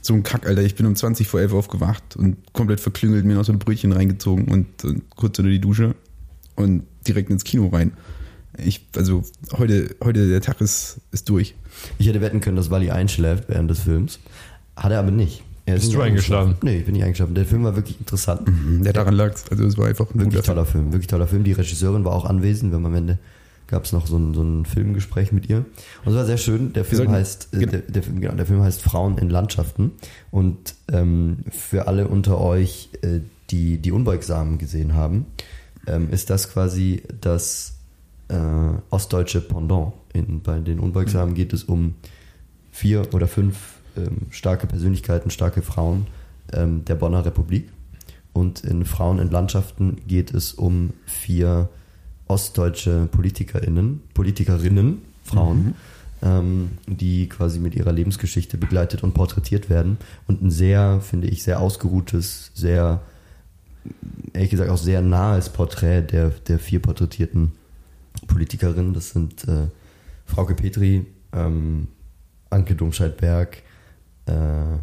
so 0.02 0.14
ein 0.14 0.24
Kack, 0.24 0.46
Alter. 0.48 0.64
Ich 0.64 0.76
bin 0.76 0.86
um 0.86 0.96
20 0.96 1.28
vor 1.28 1.40
11 1.40 1.54
aufgewacht 1.54 2.16
und 2.18 2.38
komplett 2.54 2.80
verklüngelt, 2.82 3.24
mir 3.26 3.36
noch 3.36 3.46
so 3.46 3.54
ein 3.54 3.60
Brötchen 3.60 3.94
reingezogen 3.94 4.46
und, 4.50 4.84
und 4.84 5.10
kurz 5.12 5.40
unter 5.40 5.50
die 5.52 5.62
Dusche 5.62 5.96
und 6.56 6.84
direkt 7.08 7.30
ins 7.30 7.44
Kino 7.46 7.68
rein. 7.68 7.94
Ich, 8.58 8.86
also 8.98 9.24
heute, 9.58 9.96
heute 10.04 10.28
der 10.28 10.42
Tag 10.42 10.60
ist, 10.60 11.00
ist 11.12 11.30
durch. 11.30 11.56
Ich 12.00 12.08
hätte 12.08 12.20
wetten 12.20 12.42
können, 12.42 12.58
dass 12.58 12.70
Wally 12.70 12.92
einschläft 12.92 13.46
während 13.48 13.72
des 13.72 13.80
Films. 13.80 14.20
Hat 14.76 14.92
er 14.92 15.00
aber 15.00 15.12
nicht. 15.12 15.44
Ist 15.66 15.76
Bist 15.82 15.94
du 15.94 16.02
eingeschlafen? 16.02 16.56
Nee, 16.64 16.78
ich 16.80 16.86
bin 16.86 16.94
nicht 16.96 17.04
eingeschlafen. 17.04 17.36
Der 17.36 17.46
Film 17.46 17.64
war 17.64 17.76
wirklich 17.76 18.00
interessant. 18.00 18.42
Der 18.84 18.94
daran 18.94 19.14
lag 19.14 19.36
Also 19.52 19.64
es 19.66 19.78
war 19.78 19.88
einfach 19.88 20.10
ein 20.10 20.20
Wirklich 20.20 20.30
guter 20.36 20.44
Film. 20.44 20.56
toller 20.56 20.66
Film, 20.66 20.86
wirklich 20.94 21.08
toller 21.08 21.28
Film. 21.28 21.44
Die 21.44 21.52
Regisseurin 21.54 22.04
war 22.04 22.14
auch 22.14 22.26
anwesend. 22.26 22.72
Wir 22.72 22.78
haben 22.78 22.86
am 22.86 22.96
Ende 22.96 23.20
gab 23.68 23.86
es 23.86 23.94
noch 23.94 24.06
so 24.06 24.18
ein, 24.18 24.34
so 24.34 24.42
ein 24.42 24.66
Filmgespräch 24.66 25.32
mit 25.32 25.48
ihr. 25.50 25.60
Und 25.60 26.12
es 26.12 26.16
war 26.16 26.26
sehr 26.26 26.38
schön. 26.38 26.74
Der 26.74 26.84
Film 26.84 26.98
sollten- 26.98 27.14
heißt, 27.14 27.50
äh, 27.54 27.58
genau. 27.60 27.72
der, 27.72 27.80
der, 27.82 28.04
Film- 28.04 28.20
genau, 28.22 28.34
der 28.36 28.46
Film 28.46 28.62
heißt 28.64 28.82
Frauen 28.82 29.18
in 29.18 29.30
Landschaften. 29.30 29.92
Und 30.30 30.74
ähm, 30.92 31.38
für 31.52 31.88
alle 31.88 32.08
unter 32.10 32.42
euch, 32.42 32.90
äh, 33.02 33.20
die, 33.50 33.78
die 33.78 33.92
Unbeugsamen 33.94 34.58
gesehen 34.58 34.94
haben, 34.96 35.26
ähm, 35.88 36.10
ist 36.10 36.30
das 36.30 36.52
quasi 36.52 37.04
das 37.22 37.76
äh, 38.28 38.36
ostdeutsche 38.90 39.40
Pendant. 39.42 39.94
In, 40.14 40.42
bei 40.42 40.60
den 40.60 40.80
Unbeugsamen 40.80 41.34
geht 41.34 41.54
es 41.54 41.64
um 41.64 41.96
vier 42.72 43.14
oder 43.14 43.28
fünf 43.28 43.56
starke 44.30 44.68
Persönlichkeiten, 44.68 45.30
starke 45.30 45.62
Frauen 45.62 46.08
ähm, 46.54 46.86
der 46.86 46.96
Bonner 46.96 47.26
Republik. 47.26 47.70
Und 48.34 48.64
in 48.64 48.86
Frauen 48.86 49.20
in 49.20 49.30
Landschaften 49.30 49.98
geht 50.08 50.34
es 50.34 50.54
um 50.54 50.92
vier 51.06 51.70
ostdeutsche 52.28 53.10
PolitikerInnen, 53.12 54.02
Politikerinnen, 54.14 55.02
Frauen, 55.24 55.76
ähm, 56.22 56.72
die 56.88 57.28
quasi 57.28 57.60
mit 57.60 57.76
ihrer 57.76 57.92
Lebensgeschichte 57.92 58.58
begleitet 58.58 59.04
und 59.04 59.14
porträtiert 59.14 59.70
werden. 59.70 59.98
Und 60.28 60.42
ein 60.42 60.52
sehr, 60.52 61.02
finde 61.02 61.28
ich, 61.28 61.44
sehr 61.44 61.60
ausgeruhtes, 61.60 62.52
sehr, 62.54 63.02
ehrlich 64.34 64.52
gesagt 64.52 64.70
auch 64.70 64.78
sehr 64.78 65.02
nahes 65.02 65.50
Porträt 65.50 66.04
der, 66.04 66.30
der 66.30 66.58
vier 66.58 66.82
porträtierten 66.82 67.52
Politikerinnen. 68.28 68.94
Das 68.94 69.10
sind 69.10 69.48
äh, 69.48 69.68
Frauke 70.26 70.56
Petri, 70.56 71.06
ähm, 71.34 71.88
Anke 72.50 72.76
Domscheit-Berg, 72.76 73.64
äh, 74.26 74.78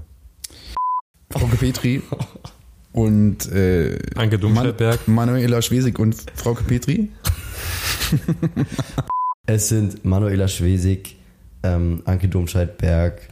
Frauke 1.31 1.57
Petri 1.57 2.03
und 2.93 3.51
äh, 3.53 3.99
Anke 4.15 4.39
Domscheit-Berg. 4.39 5.09
Man 5.09 5.29
Manuela 5.29 5.63
Schwesig 5.63 5.99
und 5.99 6.17
Frauke 6.35 6.65
Petri. 6.65 7.11
Es 9.51 9.69
sind 9.69 10.05
Manuela 10.05 10.47
Schwesig, 10.47 11.17
ähm, 11.63 12.03
Anke 12.05 12.29
Domscheit-Berg, 12.29 13.31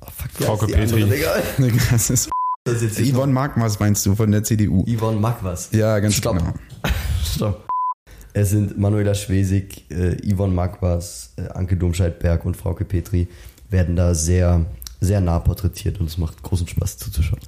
oh, 0.00 0.06
fuck, 0.06 0.30
Frauke 0.30 0.66
andere, 0.66 0.80
Petri. 0.80 1.04
Digga? 1.10 1.34
Das 1.90 2.08
ist 2.08 2.30
Das 2.64 2.82
ist 2.82 2.98
jetzt 2.98 3.12
Yvonne 3.12 3.32
Markmas 3.32 3.80
meinst 3.80 4.06
du 4.06 4.14
von 4.14 4.30
der 4.30 4.44
CDU? 4.44 4.84
Yvonne 4.86 5.18
Magwas. 5.18 5.70
Ja, 5.72 5.98
ganz 5.98 6.14
Stopp. 6.14 6.38
genau. 6.38 6.54
Stopp. 7.24 7.66
Es 8.32 8.50
sind 8.50 8.78
Manuela 8.78 9.14
Schwesig, 9.14 9.90
äh, 9.90 10.16
Yvonne 10.32 10.54
Magwas, 10.54 11.32
äh, 11.36 11.48
Anke 11.48 11.76
Domscheit-Berg 11.76 12.44
und 12.44 12.56
Frauke 12.56 12.84
Petri 12.84 13.26
werden 13.70 13.96
da 13.96 14.14
sehr, 14.14 14.66
sehr 15.00 15.20
nah 15.20 15.38
porträtiert 15.38 16.00
und 16.00 16.06
es 16.06 16.18
macht 16.18 16.42
großen 16.42 16.68
Spaß 16.68 16.98
zuzuschauen. 16.98 17.40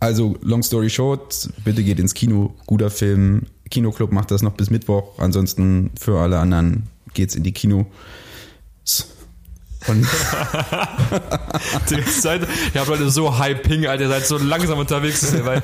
Also, 0.00 0.36
long 0.42 0.62
story 0.62 0.90
short, 0.90 1.48
bitte 1.64 1.84
geht 1.84 2.00
ins 2.00 2.14
Kino. 2.14 2.54
Guter 2.66 2.90
Film. 2.90 3.46
Kinoclub 3.70 4.12
macht 4.12 4.30
das 4.30 4.42
noch 4.42 4.54
bis 4.54 4.70
Mittwoch. 4.70 5.18
Ansonsten 5.18 5.90
für 5.98 6.18
alle 6.18 6.38
anderen 6.38 6.88
geht's 7.14 7.34
in 7.34 7.42
die 7.42 7.52
Kino. 7.52 7.86
Und 9.88 10.06
Zeit, 12.20 12.46
ihr 12.72 12.80
habt 12.80 12.88
Leute 12.88 13.10
so 13.10 13.38
high 13.38 13.60
ping, 13.62 13.86
Alter, 13.86 14.04
ihr 14.04 14.08
seid 14.08 14.26
so 14.26 14.38
langsam 14.38 14.78
unterwegs, 14.78 15.32
ihr 15.32 15.42
bei 15.42 15.60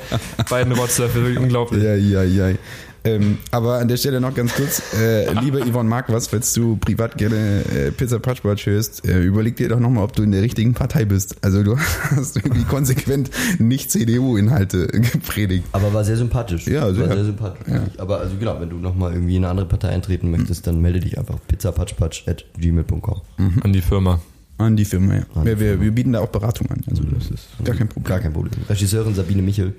beiden 0.49 0.73
Rotzer, 0.73 1.13
wirklich 1.13 1.37
unglaublich. 1.37 1.83
Ja, 1.83 1.95
ja, 1.95 2.23
ja. 2.23 2.55
Ähm, 3.03 3.37
aber 3.51 3.79
an 3.79 3.87
der 3.87 3.97
Stelle 3.97 4.19
noch 4.19 4.33
ganz 4.33 4.53
kurz, 4.53 4.81
äh, 4.93 5.31
liebe 5.41 5.59
Yvonne 5.59 5.89
Marquardt, 5.89 6.27
falls 6.27 6.53
du 6.53 6.75
privat 6.77 7.17
gerne 7.17 7.63
äh, 7.65 7.91
Pizza 7.91 8.19
Patchwatch 8.19 8.65
hörst, 8.65 9.07
äh, 9.07 9.21
überleg 9.21 9.55
dir 9.55 9.69
doch 9.69 9.79
nochmal, 9.79 10.03
ob 10.03 10.13
du 10.13 10.23
in 10.23 10.31
der 10.31 10.41
richtigen 10.41 10.73
Partei 10.73 11.05
bist. 11.05 11.37
Also 11.41 11.63
du 11.63 11.77
hast 12.15 12.35
irgendwie 12.35 12.63
konsequent 12.63 13.29
nicht 13.59 13.91
CDU-Inhalte 13.91 14.87
gepredigt. 14.87 15.65
Aber 15.71 15.93
war 15.93 16.03
sehr 16.03 16.17
sympathisch. 16.17 16.67
Ja, 16.67 16.81
war 16.81 16.93
sehr. 16.93 17.07
sehr 17.07 17.25
sympathisch. 17.25 17.67
Ja. 17.67 17.83
Aber 17.97 18.19
also 18.19 18.35
genau, 18.37 18.59
wenn 18.59 18.69
du 18.69 18.77
nochmal 18.77 19.13
irgendwie 19.13 19.35
in 19.37 19.43
eine 19.43 19.51
andere 19.51 19.67
Partei 19.67 19.89
eintreten 19.89 20.31
möchtest, 20.31 20.67
dann 20.67 20.81
melde 20.81 20.99
dich 20.99 21.17
einfach 21.17 21.37
pizzapatschpatsch.gmail.com. 21.47 23.21
An 23.63 23.73
die 23.73 23.81
Firma. 23.81 24.19
An 24.57 24.75
die 24.75 24.83
Firma, 24.83 25.15
ja. 25.15 25.21
An 25.35 25.41
die 25.41 25.45
wir, 25.45 25.59
wir, 25.59 25.67
Firma. 25.67 25.83
wir 25.83 25.91
bieten 25.91 26.11
da 26.13 26.19
auch 26.19 26.27
Beratung 26.27 26.69
an. 26.69 26.81
Also 26.89 27.03
das 27.03 27.31
ist 27.31 27.47
gar 27.63 27.75
kein 27.75 27.87
Problem. 27.87 28.09
Gar 28.09 28.19
kein 28.19 28.33
Problem. 28.33 28.61
Regisseurin 28.67 29.15
Sabine 29.15 29.41
Michel 29.41 29.73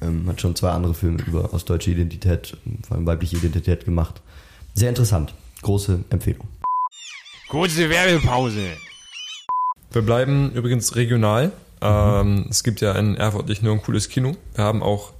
ähm, 0.00 0.26
hat 0.28 0.40
schon 0.40 0.54
zwei 0.54 0.70
andere 0.70 0.94
Filme 0.94 1.22
über 1.26 1.52
ostdeutsche 1.52 1.90
Identität, 1.90 2.56
vor 2.86 2.96
allem 2.96 3.06
weibliche 3.06 3.36
Identität 3.36 3.84
gemacht. 3.84 4.20
Sehr 4.74 4.88
interessant. 4.88 5.34
Große 5.62 6.04
Empfehlung. 6.10 6.46
Kurze 7.48 7.88
Werbepause. 7.88 8.68
Wir 9.92 10.02
bleiben 10.02 10.52
übrigens 10.52 10.96
regional. 10.96 11.52
Ähm, 11.80 12.46
es 12.50 12.64
gibt 12.64 12.80
ja 12.80 12.92
in 12.92 13.16
Erfurt 13.16 13.48
nicht 13.48 13.62
nur 13.62 13.72
ein 13.72 13.82
cooles 13.82 14.08
Kino, 14.08 14.36
wir 14.54 14.64
haben 14.64 14.82
auch 14.82 15.12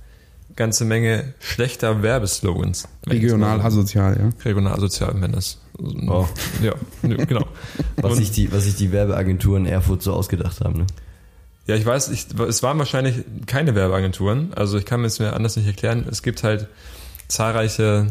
ganze 0.57 0.85
Menge 0.85 1.35
schlechter 1.39 2.03
Werbeslogans. 2.03 2.89
Regional 3.07 3.61
asozial, 3.61 4.19
ja. 4.19 4.45
Regional 4.45 4.73
asozial, 4.73 5.15
wenn 5.21 5.33
das. 5.33 5.61
Oh. 6.09 6.27
Ja, 6.63 6.73
genau. 7.03 7.47
Was 7.97 8.17
sich, 8.17 8.31
die, 8.31 8.51
was 8.51 8.65
sich 8.65 8.77
die 8.77 8.93
Werbeagenturen 8.93 9.67
in 9.67 9.73
Erfurt 9.73 10.03
so 10.03 10.15
ausgedacht 10.15 10.61
haben. 10.61 10.79
Ne? 10.79 10.87
Ja, 11.67 11.75
ich 11.75 11.85
weiß, 11.85 12.09
ich, 12.11 12.27
es 12.49 12.63
waren 12.63 12.79
wahrscheinlich 12.79 13.25
keine 13.47 13.75
Werbeagenturen. 13.75 14.53
Also 14.55 14.79
ich 14.79 14.85
kann 14.85 15.01
mir 15.01 15.09
es 15.09 15.19
mir 15.19 15.33
anders 15.33 15.57
nicht 15.57 15.67
erklären. 15.67 16.07
Es 16.11 16.23
gibt 16.23 16.43
halt 16.45 16.69
zahlreiche. 17.29 18.09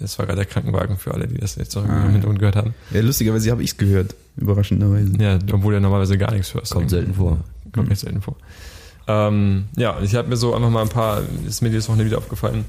Das 0.00 0.18
war 0.18 0.26
gerade 0.26 0.38
der 0.38 0.46
Krankenwagen 0.46 0.96
für 0.96 1.14
alle, 1.14 1.28
die 1.28 1.38
das 1.38 1.56
jetzt 1.56 1.74
noch 1.76 1.86
Ah, 1.88 2.04
im 2.06 2.12
Hintergrund 2.12 2.38
gehört 2.40 2.56
haben. 2.56 2.74
ja 2.90 3.00
lustigerweise 3.00 3.50
habe 3.50 3.62
ich 3.62 3.70
es 3.72 3.76
gehört, 3.76 4.14
überraschenderweise. 4.36 5.12
Ja, 5.20 5.38
obwohl 5.52 5.72
du 5.72 5.76
ja 5.76 5.80
normalerweise 5.80 6.18
gar 6.18 6.32
nichts 6.32 6.52
hörst. 6.54 6.72
Kommt 6.72 6.90
selten 6.90 7.14
vor. 7.14 7.38
Kommt 7.72 7.90
nicht 7.90 8.00
selten 8.00 8.20
vor. 8.20 8.36
Ähm, 9.06 9.66
ja, 9.76 10.00
ich 10.02 10.14
habe 10.14 10.28
mir 10.28 10.36
so 10.36 10.54
einfach 10.54 10.70
mal 10.70 10.82
ein 10.82 10.88
paar, 10.88 11.22
ist 11.46 11.60
mir 11.62 11.68
dieses 11.68 11.88
Wochenende 11.88 12.10
wieder 12.10 12.18
aufgefallen. 12.18 12.64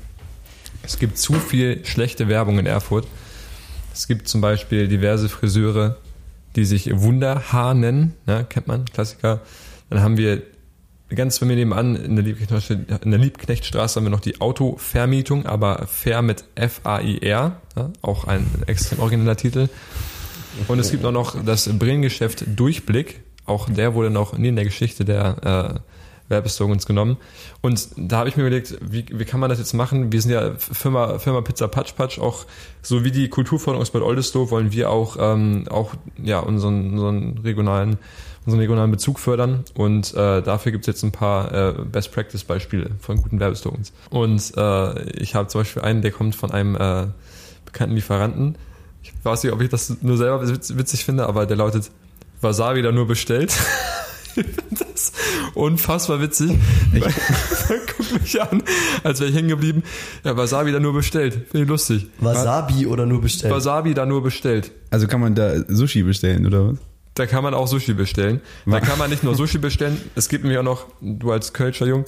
Es 0.84 1.00
gibt 1.00 1.18
zu 1.18 1.34
viel 1.34 1.84
schlechte 1.86 2.28
Werbung 2.28 2.60
in 2.60 2.66
Erfurt. 2.68 3.08
Es 3.94 4.08
gibt 4.08 4.28
zum 4.28 4.42
Beispiel 4.42 4.88
diverse 4.88 5.30
Friseure, 5.30 5.98
die 6.56 6.66
sich 6.66 6.90
Wunderhaar 7.00 7.74
nennen, 7.74 8.14
ne, 8.28 8.46
kennt 8.48 8.68
man, 8.68 8.86
Klassiker. 8.86 9.40
Dann 9.90 10.02
haben 10.02 10.18
wir 10.18 10.44
ganz 11.10 11.40
bei 11.40 11.46
mir 11.46 11.56
nebenan 11.56 11.96
in 11.96 12.16
der, 12.16 12.26
Liebknechtstraße, 12.26 12.86
in 13.04 13.12
der 13.12 13.20
Liebknechtstraße 13.20 14.00
haben 14.00 14.06
wir 14.06 14.10
noch 14.10 14.20
die 14.20 14.42
Autovermietung, 14.42 15.46
aber 15.46 15.88
Fair 15.88 16.22
mit 16.22 16.46
F-A-I-R, 16.56 17.62
ja, 17.76 17.90
auch 18.02 18.26
ein 18.26 18.46
extrem 18.66 19.00
origineller 19.00 19.38
Titel. 19.38 19.70
Und 20.68 20.80
es 20.80 20.92
gibt 20.92 21.06
auch 21.06 21.12
noch 21.12 21.44
das 21.44 21.70
Brillengeschäft 21.78 22.46
Durchblick. 22.56 23.22
Auch 23.46 23.70
der 23.70 23.94
wurde 23.94 24.10
noch 24.10 24.38
nie 24.38 24.48
in 24.48 24.56
der 24.56 24.66
Geschichte 24.66 25.06
der 25.06 25.82
Werbeslogans 26.28 26.86
genommen. 26.86 27.18
Und 27.62 27.90
da 27.98 28.18
habe 28.18 28.30
ich 28.30 28.38
mir 28.38 28.44
überlegt, 28.44 28.78
wie, 28.82 29.06
wie 29.12 29.26
kann 29.26 29.40
man 29.40 29.50
das 29.50 29.60
jetzt 29.60 29.74
machen? 29.74 30.12
Wir 30.12 30.22
sind 30.22 30.32
ja 30.32 30.56
Firma, 30.58 31.20
Firma 31.20 31.42
Pizza 31.42 31.68
Patsch 31.68 31.96
Patsch, 31.96 32.20
auch 32.20 32.46
so 32.82 33.04
wie 33.04 33.12
die 33.12 33.30
Kulturförderung 33.30 33.82
aus 33.82 33.92
Bad 33.92 34.02
Oldesloe 34.02 34.50
wollen 34.50 34.72
wir 34.72 34.90
auch, 34.90 35.18
ähm, 35.20 35.66
auch 35.70 35.94
ja, 36.22 36.40
unseren, 36.40 36.94
unseren 36.94 37.38
regionalen 37.40 37.98
unseren 38.46 38.60
regionalen 38.60 38.92
Bezug 38.92 39.20
fördern 39.20 39.64
und 39.74 40.14
äh, 40.14 40.42
dafür 40.42 40.72
gibt 40.72 40.84
es 40.84 40.88
jetzt 40.88 41.04
ein 41.04 41.12
paar 41.12 41.52
äh, 41.52 41.74
Best 41.84 42.12
Practice 42.12 42.44
Beispiele 42.44 42.92
von 43.00 43.22
guten 43.22 43.40
Werbeslogans. 43.40 43.92
Und 44.12 44.54
äh, 44.56 45.10
ich 45.20 45.34
habe 45.34 45.48
zum 45.48 45.62
Beispiel 45.62 45.82
einen, 45.82 46.04
der 46.04 46.12
kommt 46.12 46.36
von 46.36 46.52
einem 46.52 46.76
äh, 46.76 47.08
bekannten 47.66 47.96
Lieferanten. 47.96 48.56
Ich 49.02 49.14
weiß 49.24 49.44
nicht, 49.44 49.52
ob 49.52 49.62
ich 49.62 49.70
das 49.70 50.02
nur 50.02 50.18
selber 50.18 50.48
witz, 50.48 50.76
witzig 50.78 51.06
finde, 51.06 51.28
aber 51.28 51.48
der 51.48 51.58
lautet 51.58 51.90
Wasabi 52.42 52.84
da 52.84 52.92
nur 52.92 53.08
bestellt. 53.08 53.52
ich 54.36 54.46
finde 54.46 54.86
das 54.94 55.12
unfassbar 55.54 56.22
witzig. 56.22 56.52
Ich, 56.94 57.04
guck 57.98 58.22
mich 58.22 58.42
an, 58.42 58.64
als 59.04 59.20
wäre 59.20 59.30
ich 59.30 59.36
hängen 59.36 59.50
geblieben. 59.50 59.84
Ja, 60.24 60.36
Wasabi 60.38 60.72
da 60.72 60.80
nur 60.80 60.94
bestellt. 60.94 61.34
Finde 61.52 61.64
ich 61.64 61.68
lustig. 61.70 62.08
Wasabi 62.20 62.86
oder 62.88 63.06
nur 63.06 63.22
bestellt? 63.22 63.54
Wasabi 63.54 63.94
da 63.94 64.06
nur 64.06 64.24
bestellt. 64.24 64.72
Also 64.92 65.08
kann 65.08 65.22
man 65.22 65.36
da 65.36 65.54
Sushi 65.68 66.04
bestellen, 66.04 66.46
oder 66.46 66.70
was? 66.70 66.78
Da 67.16 67.26
kann 67.26 67.44
man 67.44 67.54
auch 67.54 67.68
Sushi 67.68 67.94
bestellen. 67.94 68.42
Da 68.66 68.82
kann 68.82 68.98
man 69.00 69.10
nicht 69.10 69.24
nur 69.24 69.36
Sushi 69.36 69.58
bestellen, 69.58 70.02
es 70.16 70.28
gibt 70.28 70.44
nämlich 70.44 70.60
auch 70.60 70.64
noch, 70.64 70.88
du 71.00 71.32
als 71.32 71.54
Kölscher 71.54 71.86
Jung, 71.86 72.04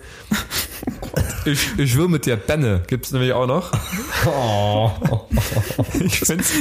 ich, 1.46 1.70
ich 1.78 1.98
will 1.98 2.10
mit 2.10 2.26
dir 2.26 2.36
Benne, 2.36 2.84
gibt's 2.88 3.14
nämlich 3.14 3.32
auch 3.32 3.48
noch. 3.48 3.72
Ich 6.00 6.20
find's, 6.20 6.52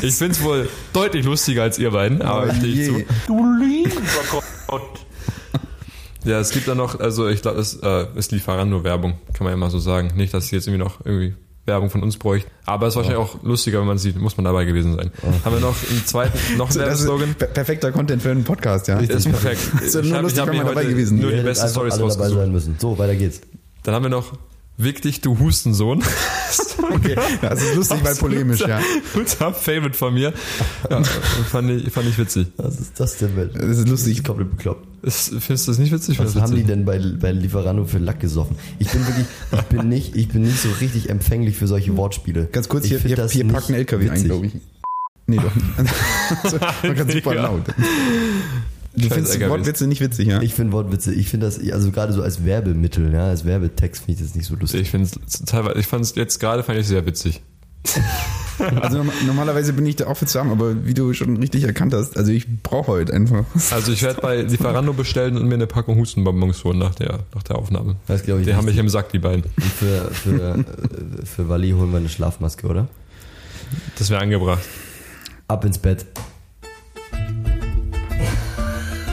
ich 0.00 0.14
find's 0.14 0.42
wohl 0.42 0.68
deutlich 0.94 1.26
lustiger 1.26 1.62
als 1.62 1.78
ihr 1.78 1.90
beiden, 1.90 2.22
aber 2.22 2.46
Oh 2.50 2.54
stehe 2.54 2.72
ich 2.72 2.78
je. 2.78 2.86
zu. 2.86 3.04
Du 3.26 3.54
lieber 3.60 4.00
Gott. 4.66 4.82
Ja, 6.24 6.38
es 6.40 6.50
gibt 6.50 6.68
dann 6.68 6.76
noch, 6.76 7.00
also 7.00 7.28
ich 7.28 7.42
glaube, 7.42 7.60
es 7.60 7.74
äh, 7.82 8.06
ist 8.14 8.30
Lieferando 8.32 8.84
Werbung, 8.84 9.14
kann 9.32 9.44
man 9.44 9.52
ja 9.52 9.56
mal 9.56 9.70
so 9.70 9.78
sagen. 9.78 10.10
Nicht, 10.16 10.34
dass 10.34 10.48
sie 10.48 10.56
jetzt 10.56 10.66
irgendwie 10.66 10.84
noch 10.84 11.04
irgendwie 11.04 11.34
Werbung 11.66 11.88
von 11.90 12.02
uns 12.02 12.16
bräuchte. 12.18 12.50
Aber 12.66 12.86
es 12.86 12.92
ist 12.92 12.96
wahrscheinlich 12.96 13.20
auch 13.22 13.42
lustiger, 13.42 13.80
wenn 13.80 13.86
man 13.86 13.98
sieht, 13.98 14.16
muss 14.20 14.36
man 14.36 14.44
dabei 14.44 14.64
gewesen 14.64 14.96
sein. 14.96 15.10
Haben 15.44 15.54
wir 15.56 15.60
noch 15.60 15.74
einen 15.90 16.04
zweiten, 16.06 16.38
noch 16.56 16.66
einen 16.70 16.70
ist 16.70 16.78
Werbeslogan? 16.78 17.34
per- 17.34 17.46
perfekter 17.48 17.92
Content 17.92 18.22
für 18.22 18.30
einen 18.30 18.44
Podcast, 18.44 18.88
ja. 18.88 18.98
Ist 18.98 19.24
perfekt. 19.24 19.60
Ist 19.82 19.94
nur 20.02 20.12
hab- 20.14 20.22
lustig, 20.22 20.40
hab 20.40 20.54
man 20.54 20.66
dabei 20.66 20.84
gewesen 20.84 21.20
Nur 21.20 21.30
die 21.32 21.42
besten 21.42 21.68
Stories 21.68 21.98
rausgesucht. 22.00 22.38
sein 22.38 22.52
müssen. 22.52 22.76
So, 22.78 22.98
weiter 22.98 23.14
geht's. 23.14 23.40
Dann 23.84 23.94
haben 23.94 24.02
wir 24.04 24.10
noch 24.10 24.32
Wick 24.82 25.02
dich, 25.02 25.20
du 25.20 25.38
Hustensohn. 25.38 26.02
Okay, 26.92 27.14
das 27.42 27.62
ist 27.62 27.76
lustig, 27.76 27.98
weil 28.02 28.16
polemisch, 28.16 28.60
ja. 28.60 28.80
Guter 29.14 29.52
Favorite 29.54 29.96
von 29.96 30.12
mir. 30.14 30.32
Ja, 30.90 31.02
fand, 31.04 31.70
ich, 31.70 31.92
fand 31.92 32.08
ich 32.08 32.18
witzig. 32.18 32.48
Was 32.56 32.80
ist 32.80 32.98
das 32.98 33.18
denn, 33.18 33.36
Mensch? 33.36 33.52
Das 33.54 33.78
ist 33.78 33.88
lustig. 33.88 34.24
Komplett 34.24 34.50
bekloppt. 34.50 34.86
Ist, 35.02 35.28
findest 35.28 35.68
du 35.68 35.70
das 35.72 35.78
nicht 35.78 35.92
witzig? 35.92 36.18
Was 36.18 36.32
das 36.32 36.42
haben 36.42 36.56
die 36.56 36.64
denn 36.64 36.84
bei, 36.84 36.98
bei 36.98 37.30
Lieferando 37.30 37.84
für 37.84 37.98
Lack 37.98 38.18
gesoffen? 38.18 38.56
Ich 38.80 38.88
bin 38.88 39.06
wirklich, 39.06 39.26
ich 39.52 39.62
bin 39.66 39.88
nicht, 39.88 40.16
ich 40.16 40.28
bin 40.30 40.42
nicht 40.42 40.58
so 40.60 40.70
richtig 40.80 41.10
empfänglich 41.10 41.56
für 41.56 41.68
solche 41.68 41.96
Wortspiele. 41.96 42.46
Ganz 42.50 42.68
kurz, 42.68 42.84
Ich 42.86 42.90
hier, 42.90 42.98
hier, 43.00 43.16
das 43.16 43.30
hier 43.30 43.46
packt 43.46 43.68
ein 43.68 43.74
LKW 43.74 44.06
ein, 44.08 44.12
witzig. 44.16 44.24
glaube 44.26 44.46
ich. 44.46 44.52
Nee, 45.26 45.36
doch 45.36 45.54
nicht. 45.54 46.62
Man 46.82 46.96
kann 46.96 47.10
super 47.10 47.34
laut. 47.36 47.62
Du 48.94 49.02
Scheiß 49.04 49.12
findest 49.12 49.34
LKWs. 49.34 49.50
Wortwitze 49.50 49.86
nicht 49.86 50.00
witzig, 50.00 50.28
ja? 50.28 50.42
Ich 50.42 50.54
finde 50.54 50.72
Wortwitze, 50.72 51.14
ich 51.14 51.28
finde 51.28 51.46
das, 51.46 51.58
also 51.70 51.90
gerade 51.92 52.12
so 52.12 52.22
als 52.22 52.44
Werbemittel, 52.44 53.12
ja, 53.12 53.26
als 53.28 53.44
Werbetext 53.44 54.04
finde 54.04 54.20
ich 54.20 54.26
das 54.26 54.34
nicht 54.34 54.46
so 54.46 54.56
lustig. 54.56 54.80
Ich 54.80 54.90
finde 54.90 55.08
es 55.26 55.44
teilweise, 55.44 55.78
ich 55.78 55.86
fand 55.86 56.04
es 56.04 56.14
jetzt 56.16 56.40
gerade 56.40 56.62
fand 56.62 56.78
ich 56.78 56.86
sehr 56.86 57.04
witzig. 57.06 57.40
Also 58.82 58.98
norm- 58.98 59.10
normalerweise 59.26 59.72
bin 59.72 59.86
ich 59.86 59.96
da 59.96 60.06
auch 60.06 60.18
für 60.18 60.26
zu 60.26 60.38
haben, 60.38 60.50
aber 60.50 60.84
wie 60.84 60.92
du 60.92 61.14
schon 61.14 61.38
richtig 61.38 61.64
erkannt 61.64 61.94
hast, 61.94 62.18
also 62.18 62.30
ich 62.30 62.46
brauche 62.62 62.88
heute 62.88 63.14
einfach. 63.14 63.46
Also 63.70 63.90
ich 63.90 64.02
werde 64.02 64.20
bei 64.20 64.42
Lieferando 64.42 64.92
bestellen 64.92 65.38
und 65.38 65.48
mir 65.48 65.54
eine 65.54 65.66
Packung 65.66 65.96
Hustenbonbons 65.96 66.62
holen 66.64 66.76
nach 66.78 66.94
der, 66.94 67.20
nach 67.34 67.42
der 67.42 67.56
Aufnahme. 67.56 67.96
Das 68.06 68.22
glaube 68.22 68.42
ich 68.42 68.46
Die 68.46 68.54
haben 68.54 68.66
mich 68.66 68.76
im 68.76 68.90
Sack, 68.90 69.08
die 69.12 69.18
beiden. 69.18 69.44
Und 69.56 69.64
für, 69.64 70.10
für, 70.10 70.54
äh, 70.58 71.24
für 71.24 71.48
Wally 71.48 71.70
holen 71.70 71.90
wir 71.90 71.96
eine 72.00 72.10
Schlafmaske, 72.10 72.66
oder? 72.66 72.86
Das 73.98 74.10
wäre 74.10 74.20
angebracht. 74.20 74.60
Ab 75.48 75.64
ins 75.64 75.78
Bett. 75.78 76.04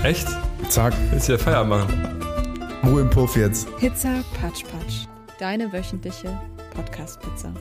Echt? 0.04 0.28
Zack, 0.70 0.94
du 1.28 1.34
ja 1.34 1.38
Feierabend 1.38 1.70
machen? 1.70 2.24
Ruhe 2.86 3.02
im 3.02 3.10
Puff 3.10 3.36
jetzt. 3.36 3.68
Pizza 3.78 4.24
Patsch 4.40 4.64
Patsch. 4.64 5.08
Deine 5.40 5.72
wöchentliche 5.72 6.40
Podcast-Pizza. 6.76 7.52